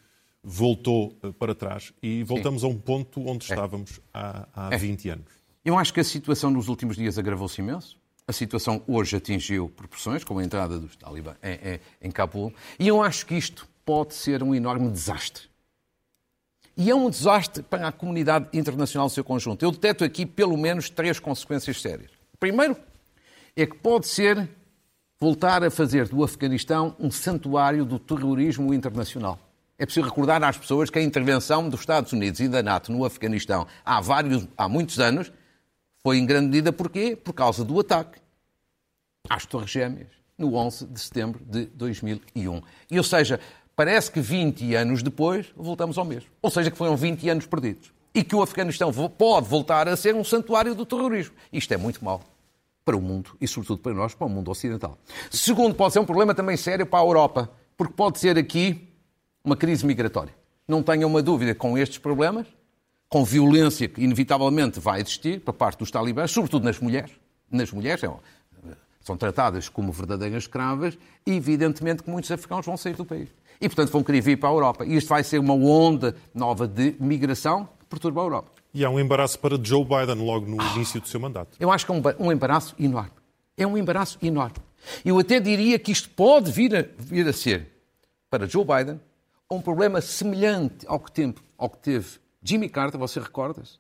voltou 0.43 1.19
eh, 1.23 1.31
para 1.33 1.55
trás 1.55 1.93
e 2.03 2.23
voltamos 2.23 2.65
a 2.65 2.69
um 2.69 2.79
ponto 2.79 3.21
onde 3.29 3.45
É. 3.51 3.55
estávamos 3.55 4.01
há, 4.15 4.49
há 4.55 4.77
20 4.77 5.09
anos. 5.11 5.27
Eu 5.65 5.77
acho 5.77 5.93
que 5.93 6.01
a 6.01 6.05
situação 6.05 6.51
nos 6.51 6.69
últimos 6.69 6.97
dias 6.97 7.19
agravou-se 7.19 7.61
imenso. 7.61 7.99
A 8.27 8.33
situação 8.33 8.83
hoje 8.87 9.17
atingiu 9.17 9.69
proporções, 9.69 10.23
com 10.25 10.39
a 10.39 10.45
entrada 10.45 10.79
dos 10.79 10.97
talibã 10.97 11.35
em, 11.43 11.75
em, 11.75 11.81
em 12.09 12.11
Cabul. 12.11 12.53
E 12.79 12.87
eu 12.89 13.03
acho 13.03 13.27
que 13.27 13.35
isto 13.35 13.69
pode 13.85 14.15
ser 14.15 14.43
um 14.43 14.55
enorme 14.55 14.91
desastre. 14.91 15.48
E 16.81 16.89
é 16.91 16.95
um 16.95 17.11
desastre 17.11 17.61
para 17.61 17.89
a 17.89 17.93
comunidade 17.93 18.47
internacional 18.53 19.07
no 19.07 19.11
seu 19.11 19.25
conjunto. 19.25 19.65
Eu 19.65 19.73
detecto 19.73 20.05
aqui 20.05 20.25
pelo 20.25 20.57
menos 20.57 20.89
três 20.89 21.19
consequências 21.19 21.83
sérias. 21.83 22.13
Primeiro, 22.39 22.77
é 23.57 23.67
que 23.67 23.77
pode 23.77 24.07
ser 24.07 24.49
voltar 25.21 25.65
a 25.65 25.71
fazer 25.73 26.07
do 26.07 26.23
Afeganistão 26.23 26.95
um 27.01 27.11
santuário 27.11 27.85
do 27.85 27.99
terrorismo 27.99 28.73
internacional. 28.73 29.41
É 29.77 29.85
preciso 29.85 30.07
recordar 30.07 30.45
às 30.45 30.57
pessoas 30.57 30.89
que 30.89 31.01
a 31.01 31.03
intervenção 31.03 31.69
dos 31.69 31.81
Estados 31.81 32.13
Unidos 32.13 32.39
e 32.39 32.47
da 32.47 32.63
NATO 32.63 32.93
no 32.93 33.05
Afeganistão 33.05 33.67
há, 33.85 34.01
vários, 34.01 34.47
há 34.57 34.69
muitos 34.69 35.01
anos 35.01 35.33
foi 36.01 36.19
em 36.19 36.27
grande 36.27 36.47
medida 36.47 36.73
porquê? 36.73 37.17
Por 37.17 37.33
causa 37.33 37.65
do 37.65 37.81
ataque 37.81 38.21
às 39.29 39.45
Torres 39.45 39.71
Gêmeas, 39.71 40.11
no 40.39 40.55
11 40.55 40.87
de 40.87 41.01
setembro 41.01 41.45
de 41.45 41.67
2001. 41.67 42.63
E, 42.89 42.99
ou 42.99 43.05
seja, 43.05 43.41
parece 43.79 44.11
que 44.11 44.21
20 44.21 44.75
anos 44.75 45.05
depois 45.05 45.47
voltamos 45.57 45.97
ao 45.99 46.05
mesmo. 46.05 46.29
Ou 46.43 46.51
seja, 46.51 46.69
que 46.69 46.77
foram 46.77 46.97
20 46.97 47.29
anos 47.29 47.47
perdidos. 47.47 47.93
E 48.13 48.25
que 48.25 48.35
o 48.35 48.43
Afeganistão 48.43 48.93
pode 48.93 49.47
voltar 49.47 49.87
a 49.87 49.97
ser 49.97 50.17
um 50.17 50.25
santuário 50.25 50.75
do 50.75 50.85
terrorismo. 50.85 51.37
Isto 51.53 51.75
é 51.75 51.77
muito 51.77 52.05
mau 52.05 52.21
para 52.85 52.97
o 52.97 53.01
mundo 53.01 53.37
e, 53.41 53.47
sobretudo, 53.47 53.81
para 53.81 53.95
nós, 53.95 54.15
para 54.15 54.27
o 54.27 54.29
mundo 54.29 54.51
ocidental. 54.51 54.99
Segundo, 55.31 55.77
pode 55.77 55.93
ser 55.93 56.01
um 56.01 56.05
problema 56.05 56.35
também 56.35 56.57
sério 56.57 56.85
para 56.87 56.99
a 56.99 57.07
Europa, 57.07 57.53
porque 57.77 57.95
pode 57.95 58.19
ser 58.19 58.37
aqui 58.37 58.89
uma 59.45 59.57
crise 59.57 59.87
migratória. 59.87 60.35
Não 60.67 60.83
tenha 60.83 61.07
uma 61.07 61.23
dúvida 61.23 61.55
com 61.55 61.79
estes 61.79 61.99
problemas, 61.99 62.49
com 63.09 63.25
violência 63.25 63.87
que 63.87 64.03
inevitavelmente 64.03 64.81
vai 64.81 65.01
existir 65.01 65.39
por 65.39 65.55
parte 65.55 65.79
dos 65.79 65.91
talibãs, 65.93 66.33
sobretudo 66.33 66.65
nas 66.65 66.81
mulheres. 66.81 67.13
Nas 67.49 67.71
mulheres 67.71 68.03
é, 68.03 68.11
são 69.03 69.17
tratadas 69.17 69.69
como 69.69 69.93
verdadeiras 69.93 70.43
escravas 70.43 70.99
e, 71.25 71.37
evidentemente, 71.37 72.03
que 72.03 72.11
muitos 72.11 72.33
africanos 72.33 72.67
vão 72.67 72.77
sair 72.77 72.97
do 72.97 73.05
país. 73.05 73.29
E, 73.61 73.69
portanto, 73.69 73.91
vão 73.91 74.03
querer 74.03 74.21
vir 74.21 74.37
para 74.39 74.49
a 74.49 74.53
Europa. 74.53 74.85
E 74.87 74.97
isto 74.97 75.09
vai 75.09 75.25
ser 75.25 75.39
uma 75.39 75.55
onda 75.55 76.15
nova 76.35 76.67
de 76.69 76.95
migração 77.01 77.69
que 77.81 77.87
perturba 77.87 78.21
a 78.21 78.25
Europa. 78.25 78.51
E 78.73 78.85
há 78.85 78.91
um 78.91 79.01
embaraço 79.01 79.39
para 79.39 79.59
Joe 79.63 79.85
Biden 79.85 80.25
logo 80.25 80.47
no 80.47 80.61
Ah. 80.61 80.73
início 80.77 81.01
do 81.01 81.09
seu 81.09 81.19
mandato. 81.19 81.57
Eu 81.59 81.71
acho 81.73 81.85
que 81.87 81.91
é 81.93 81.95
um, 81.95 82.01
ba- 82.01 82.15
embaraço 82.21 82.75
enorme. 82.79 83.11
É 83.57 83.67
um 83.67 83.77
embaraço 83.77 84.19
enorme. 84.23 84.57
Eu 85.05 85.19
até 85.19 85.41
diria 85.41 85.79
que 85.79 85.91
isto 85.91 86.09
pode 86.11 86.53
vir 86.53 86.77
a, 86.77 86.85
vir 86.99 87.27
a 87.27 87.33
ser, 87.33 87.67
para 88.31 88.47
Joe 88.47 88.65
Biden, 88.65 89.01
um 89.51 89.61
problema 89.61 90.01
semelhante 90.01 90.87
ao 90.87 91.01
que, 91.01 91.11
tempo, 91.11 91.43
ao 91.57 91.69
que 91.71 91.79
teve 91.79 92.07
Jimmy 92.43 92.69
Carter, 92.69 93.01
você 93.01 93.19
recorda-se? 93.19 93.79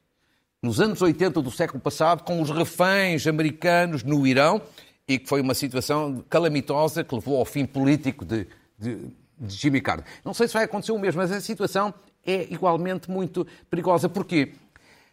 Nos 0.60 0.80
anos 0.80 1.00
80 1.00 1.40
do 1.40 1.50
século 1.52 1.78
passado, 1.80 2.24
com 2.24 2.42
os 2.42 2.50
reféns 2.50 3.26
americanos 3.28 4.02
no 4.02 4.26
Irão, 4.26 4.60
e 5.06 5.18
que 5.18 5.28
foi 5.28 5.40
uma 5.40 5.54
situação 5.54 6.24
calamitosa 6.28 7.04
que 7.04 7.14
levou 7.14 7.38
ao 7.38 7.44
fim 7.44 7.64
político 7.64 8.24
de, 8.24 8.46
de, 8.78 8.98
de 9.40 9.54
Jimmy 9.54 9.80
Carter. 9.80 10.04
Não 10.24 10.34
sei 10.34 10.48
se 10.48 10.54
vai 10.54 10.64
acontecer 10.64 10.92
o 10.92 10.98
mesmo, 10.98 11.20
mas 11.20 11.30
a 11.32 11.40
situação 11.40 11.94
é 12.26 12.52
igualmente 12.52 13.10
muito 13.10 13.46
perigosa. 13.70 14.08
Porquê? 14.08 14.52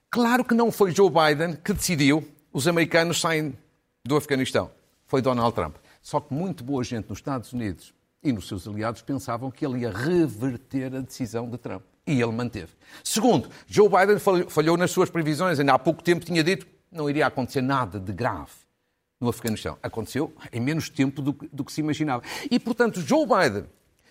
Claro 0.09 0.43
que 0.43 0.53
não 0.53 0.71
foi 0.71 0.91
Joe 0.91 1.09
Biden 1.09 1.57
que 1.57 1.73
decidiu 1.73 2.27
os 2.51 2.67
americanos 2.67 3.19
saem 3.19 3.53
do 4.05 4.15
Afeganistão. 4.15 4.71
Foi 5.07 5.21
Donald 5.21 5.53
Trump. 5.53 5.75
Só 6.01 6.19
que 6.19 6.33
muito 6.33 6.63
boa 6.63 6.83
gente 6.83 7.09
nos 7.09 7.17
Estados 7.17 7.51
Unidos 7.51 7.93
e 8.23 8.31
nos 8.31 8.47
seus 8.47 8.67
aliados 8.67 9.01
pensavam 9.01 9.51
que 9.51 9.65
ele 9.65 9.79
ia 9.79 9.91
reverter 9.91 10.95
a 10.95 10.99
decisão 10.99 11.49
de 11.49 11.57
Trump. 11.57 11.83
E 12.07 12.21
ele 12.21 12.31
manteve. 12.31 12.71
Segundo, 13.03 13.49
Joe 13.67 13.89
Biden 13.89 14.19
falhou, 14.47 14.77
nas 14.77 14.91
suas 14.91 15.09
previsões. 15.09 15.59
Ainda 15.59 15.73
há 15.73 15.79
pouco 15.79 16.03
tempo 16.03 16.23
tinha 16.23 16.43
dito 16.43 16.65
que 16.65 16.71
não 16.91 17.09
iria 17.09 17.25
acontecer 17.27 17.61
nada 17.61 17.99
de 17.99 18.13
grave 18.13 18.51
no 19.19 19.29
Afeganistão. 19.29 19.77
Aconteceu 19.81 20.33
em 20.53 20.59
menos 20.59 20.89
tempo 20.89 21.21
do 21.21 21.33
do 21.51 21.63
que 21.63 21.71
se 21.71 21.81
imaginava. 21.81 22.23
E, 22.49 22.59
portanto, 22.59 23.01
Joe 23.01 23.25
Biden, 23.25 23.65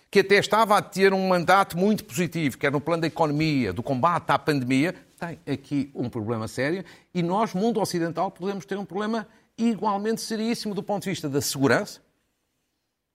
que 0.09 0.19
até 0.19 0.35
estava 0.35 0.77
a 0.77 0.81
ter 0.81 1.13
um 1.13 1.27
mandato 1.27 1.77
muito 1.77 2.03
positivo, 2.05 2.57
que 2.57 2.65
era 2.65 2.73
no 2.73 2.81
plano 2.81 3.01
da 3.01 3.07
economia, 3.07 3.73
do 3.73 3.83
combate 3.83 4.29
à 4.29 4.39
pandemia, 4.39 4.95
tem 5.19 5.39
aqui 5.53 5.91
um 5.93 6.09
problema 6.09 6.47
sério 6.47 6.83
e 7.13 7.21
nós, 7.21 7.53
mundo 7.53 7.79
ocidental, 7.81 8.31
podemos 8.31 8.65
ter 8.65 8.77
um 8.77 8.85
problema 8.85 9.27
igualmente 9.57 10.21
seríssimo 10.21 10.73
do 10.73 10.83
ponto 10.83 11.03
de 11.03 11.09
vista 11.09 11.29
da 11.29 11.41
segurança, 11.41 12.01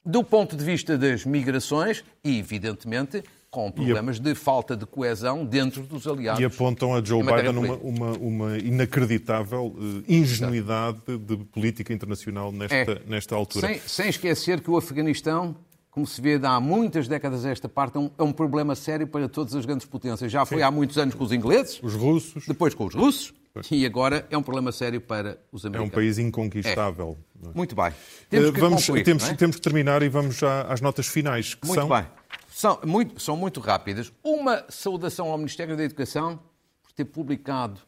do 0.05 0.24
ponto 0.24 0.57
de 0.57 0.64
vista 0.64 0.96
das 0.96 1.24
migrações 1.24 2.05
e, 2.24 2.38
evidentemente, 2.38 3.22
com 3.50 3.70
problemas 3.70 4.20
de 4.20 4.35
falta 4.35 4.76
de 4.76 4.87
coesão 4.87 5.44
dentro 5.44 5.83
dos 5.83 6.07
aliados. 6.07 6.40
E 6.40 6.44
apontam 6.44 6.94
a 6.94 7.03
Joe 7.05 7.22
Biden 7.22 7.57
uma, 7.59 7.76
uma, 7.76 8.12
uma 8.12 8.59
inacreditável 8.59 9.74
eh, 9.76 10.05
ingenuidade 10.09 11.00
de 11.18 11.37
política 11.37 11.92
internacional 11.92 12.53
nesta, 12.53 12.76
É. 12.76 13.03
nesta 13.07 13.35
altura. 13.35 13.66
Sem, 13.66 13.81
sem 13.81 14.09
esquecer 14.09 14.61
que 14.61 14.70
o 14.70 14.76
Afeganistão, 14.76 15.57
como 15.90 16.07
se 16.07 16.20
vê 16.20 16.40
há 16.42 16.61
muitas 16.61 17.09
décadas 17.09 17.44
a 17.44 17.50
esta 17.50 17.68
parte, 17.68 17.96
é 17.96 18.00
um, 18.00 18.11
é 18.16 18.22
um 18.22 18.33
problema 18.33 18.74
sério 18.74 19.07
para 19.07 19.29
todas 19.29 19.55
as 19.55 19.64
grandes 19.66 19.87
potências. 19.87 20.31
Já 20.31 20.46
foi 20.46 20.62
há 20.62 20.70
muitos 20.70 20.96
anos 20.98 21.14
com 21.14 21.24
os 21.24 21.33
ingleses, 21.33 21.81
Os 21.83 21.94
russos 21.94 22.46
depois 22.46 22.74
com 22.74 22.87
os 22.87 22.94
russos, 22.94 23.35
e 23.70 23.85
agora 23.85 24.26
é 24.31 24.38
um 24.38 24.42
problema 24.42 24.70
sério 24.70 25.00
para 25.00 25.38
os 25.50 25.64
é 25.64 25.66
um 25.66 25.70
americanos. 25.70 25.94
país 25.94 26.18
inconquistável. 26.18 27.18
Muito 27.55 27.74
bem. 27.74 27.87
Eh, 27.87 27.92
Temos 28.29 28.50
que 28.53 28.61
vamos, 28.61 28.87
concluir, 28.87 29.03
temos, 29.05 29.29
é? 29.29 29.35
temos 29.35 29.57
que 29.57 29.62
terminar 29.62 30.03
e 30.03 30.09
vamos 30.09 30.37
já 30.37 30.62
às 30.62 30.81
notas 30.81 31.07
finais, 31.09 31.55
que 31.55 31.66
Muito 31.66 31.81
são 31.81 31.88
bem. 31.88 32.07
São 32.48 32.79
muito, 32.85 33.20
são 33.20 33.37
muito 33.37 33.59
rápidas. 33.59 34.12
Uma 34.22 34.64
saudação 34.68 35.31
ao 35.31 35.38
Ministério 35.38 35.76
da 35.76 35.83
Educação 35.83 36.38
por 36.83 36.92
ter 36.92 37.07
publicado 37.07 37.81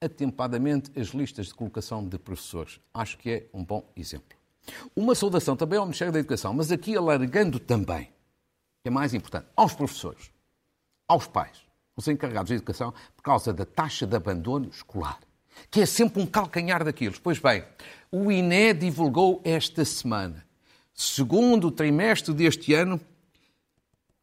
atempadamente 0.00 0.90
as 0.98 1.08
listas 1.08 1.46
de 1.46 1.54
colocação 1.54 2.06
de 2.06 2.18
professores. 2.18 2.78
Acho 2.94 3.18
que 3.18 3.30
é 3.30 3.46
um 3.52 3.64
bom 3.64 3.84
exemplo. 3.96 4.37
Uma 4.94 5.14
saudação 5.14 5.56
também 5.56 5.78
ao 5.78 5.84
Ministério 5.84 6.12
da 6.12 6.18
Educação, 6.18 6.52
mas 6.52 6.70
aqui 6.70 6.96
alargando 6.96 7.58
também, 7.58 8.04
que 8.82 8.88
é 8.88 8.90
mais 8.90 9.14
importante, 9.14 9.46
aos 9.56 9.74
professores, 9.74 10.30
aos 11.06 11.26
pais, 11.26 11.58
os 11.96 12.06
encarregados 12.06 12.48
de 12.48 12.54
educação, 12.54 12.92
por 13.16 13.22
causa 13.22 13.52
da 13.52 13.64
taxa 13.64 14.06
de 14.06 14.16
abandono 14.16 14.68
escolar, 14.68 15.18
que 15.70 15.80
é 15.80 15.86
sempre 15.86 16.22
um 16.22 16.26
calcanhar 16.26 16.84
daqueles. 16.84 17.18
Pois 17.18 17.38
bem, 17.38 17.64
o 18.10 18.30
INE 18.30 18.72
divulgou 18.74 19.40
esta 19.44 19.84
semana, 19.84 20.46
segundo 20.94 21.70
trimestre 21.70 22.32
deste 22.34 22.74
ano, 22.74 23.00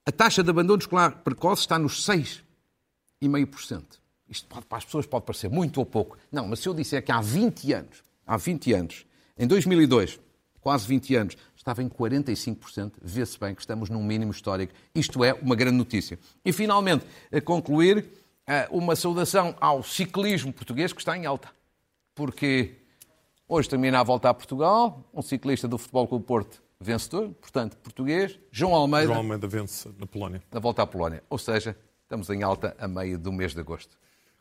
a 0.06 0.12
taxa 0.12 0.44
de 0.44 0.50
abandono 0.50 0.80
escolar 0.80 1.24
precoce 1.24 1.62
está 1.62 1.80
nos 1.80 2.06
6,5%. 2.06 3.84
Isto 4.30 4.48
pode, 4.48 4.66
para 4.66 4.78
as 4.78 4.86
pessoas 4.86 5.06
pode 5.06 5.26
parecer 5.26 5.50
muito 5.50 5.78
ou 5.80 5.86
pouco. 5.86 6.18
Não, 6.32 6.48
mas 6.48 6.60
se 6.60 6.70
eu 6.70 6.74
disser 6.74 7.04
que 7.04 7.12
há 7.12 7.22
20 7.22 7.74
anos, 7.74 8.04
há 8.26 8.38
20 8.38 8.74
anos, 8.74 9.06
em 9.38 9.48
2002, 9.48 10.20
quase 10.66 10.88
20 10.88 11.16
anos, 11.16 11.38
estava 11.56 11.84
em 11.84 11.88
45%, 11.88 12.94
vê-se 13.00 13.40
bem 13.40 13.54
que 13.54 13.62
estamos 13.62 13.88
num 13.88 14.04
mínimo 14.04 14.32
histórico. 14.32 14.74
Isto 14.96 15.24
é 15.24 15.32
uma 15.32 15.56
grande 15.56 15.78
notícia. 15.78 16.18
E, 16.44 16.52
finalmente, 16.52 17.06
a 17.32 17.40
concluir, 17.40 18.04
eh, 18.48 18.68
uma 18.72 18.96
saudação 18.96 19.56
ao 19.62 19.84
ciclismo 19.84 20.52
português 20.52 20.92
que 20.92 21.00
está 21.00 21.16
em 21.16 21.28
alta. 21.28 21.50
Porque 22.16 22.78
hoje 23.48 23.70
termina 23.70 24.00
a 24.00 24.04
volta 24.04 24.28
a 24.28 24.34
Portugal, 24.34 25.08
um 25.14 25.22
ciclista 25.22 25.68
do 25.68 25.78
Futebol 25.78 26.08
Clube 26.08 26.26
Porto 26.26 26.64
vencedor, 26.80 27.30
portanto, 27.40 27.78
português, 27.78 28.40
João 28.52 28.74
Almeida, 28.74 29.06
João 29.06 29.20
Almeida 29.20 29.48
vence 29.48 29.88
na 30.00 30.08
Polónia. 30.08 30.42
na 30.52 30.60
volta 30.60 30.82
à 30.82 30.88
Polónia. 30.88 31.24
Ou 31.30 31.38
seja, 31.38 31.78
estamos 32.02 32.28
em 32.32 32.42
alta 32.42 32.76
a 32.80 32.88
meio 32.88 33.20
do 33.20 33.32
mês 33.32 33.54
de 33.54 33.60
agosto. 33.60 33.96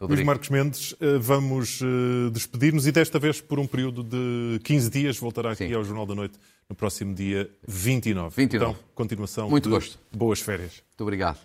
Luís 0.07 0.21
Rodrigo. 0.21 0.27
Marcos 0.27 0.49
Mendes, 0.51 0.95
eh, 1.01 1.19
vamos 1.19 1.81
eh, 1.83 2.31
despedir-nos 2.31 2.87
e 2.87 2.93
desta 2.93 3.19
vez 3.19 3.41
por 3.41 3.59
um 3.59 3.67
período 3.67 4.03
de 4.03 4.61
15 4.65 4.91
dias 4.91 5.19
voltará 5.19 5.53
aqui 5.53 5.69
Sim. 5.69 5.75
ao 5.75 5.85
Jornal 5.85 6.07
da 6.07 6.15
Noite 6.15 6.39
no 6.69 6.75
próximo 6.75 7.15
dia 7.15 7.51
29. 7.67 8.35
29. 8.37 8.73
Então, 8.73 8.85
continuação 8.95 9.51
Muito 9.51 9.69
gosto. 9.69 9.99
boas 10.13 10.41
férias. 10.41 10.83
Muito 10.91 11.03
obrigado. 11.03 11.39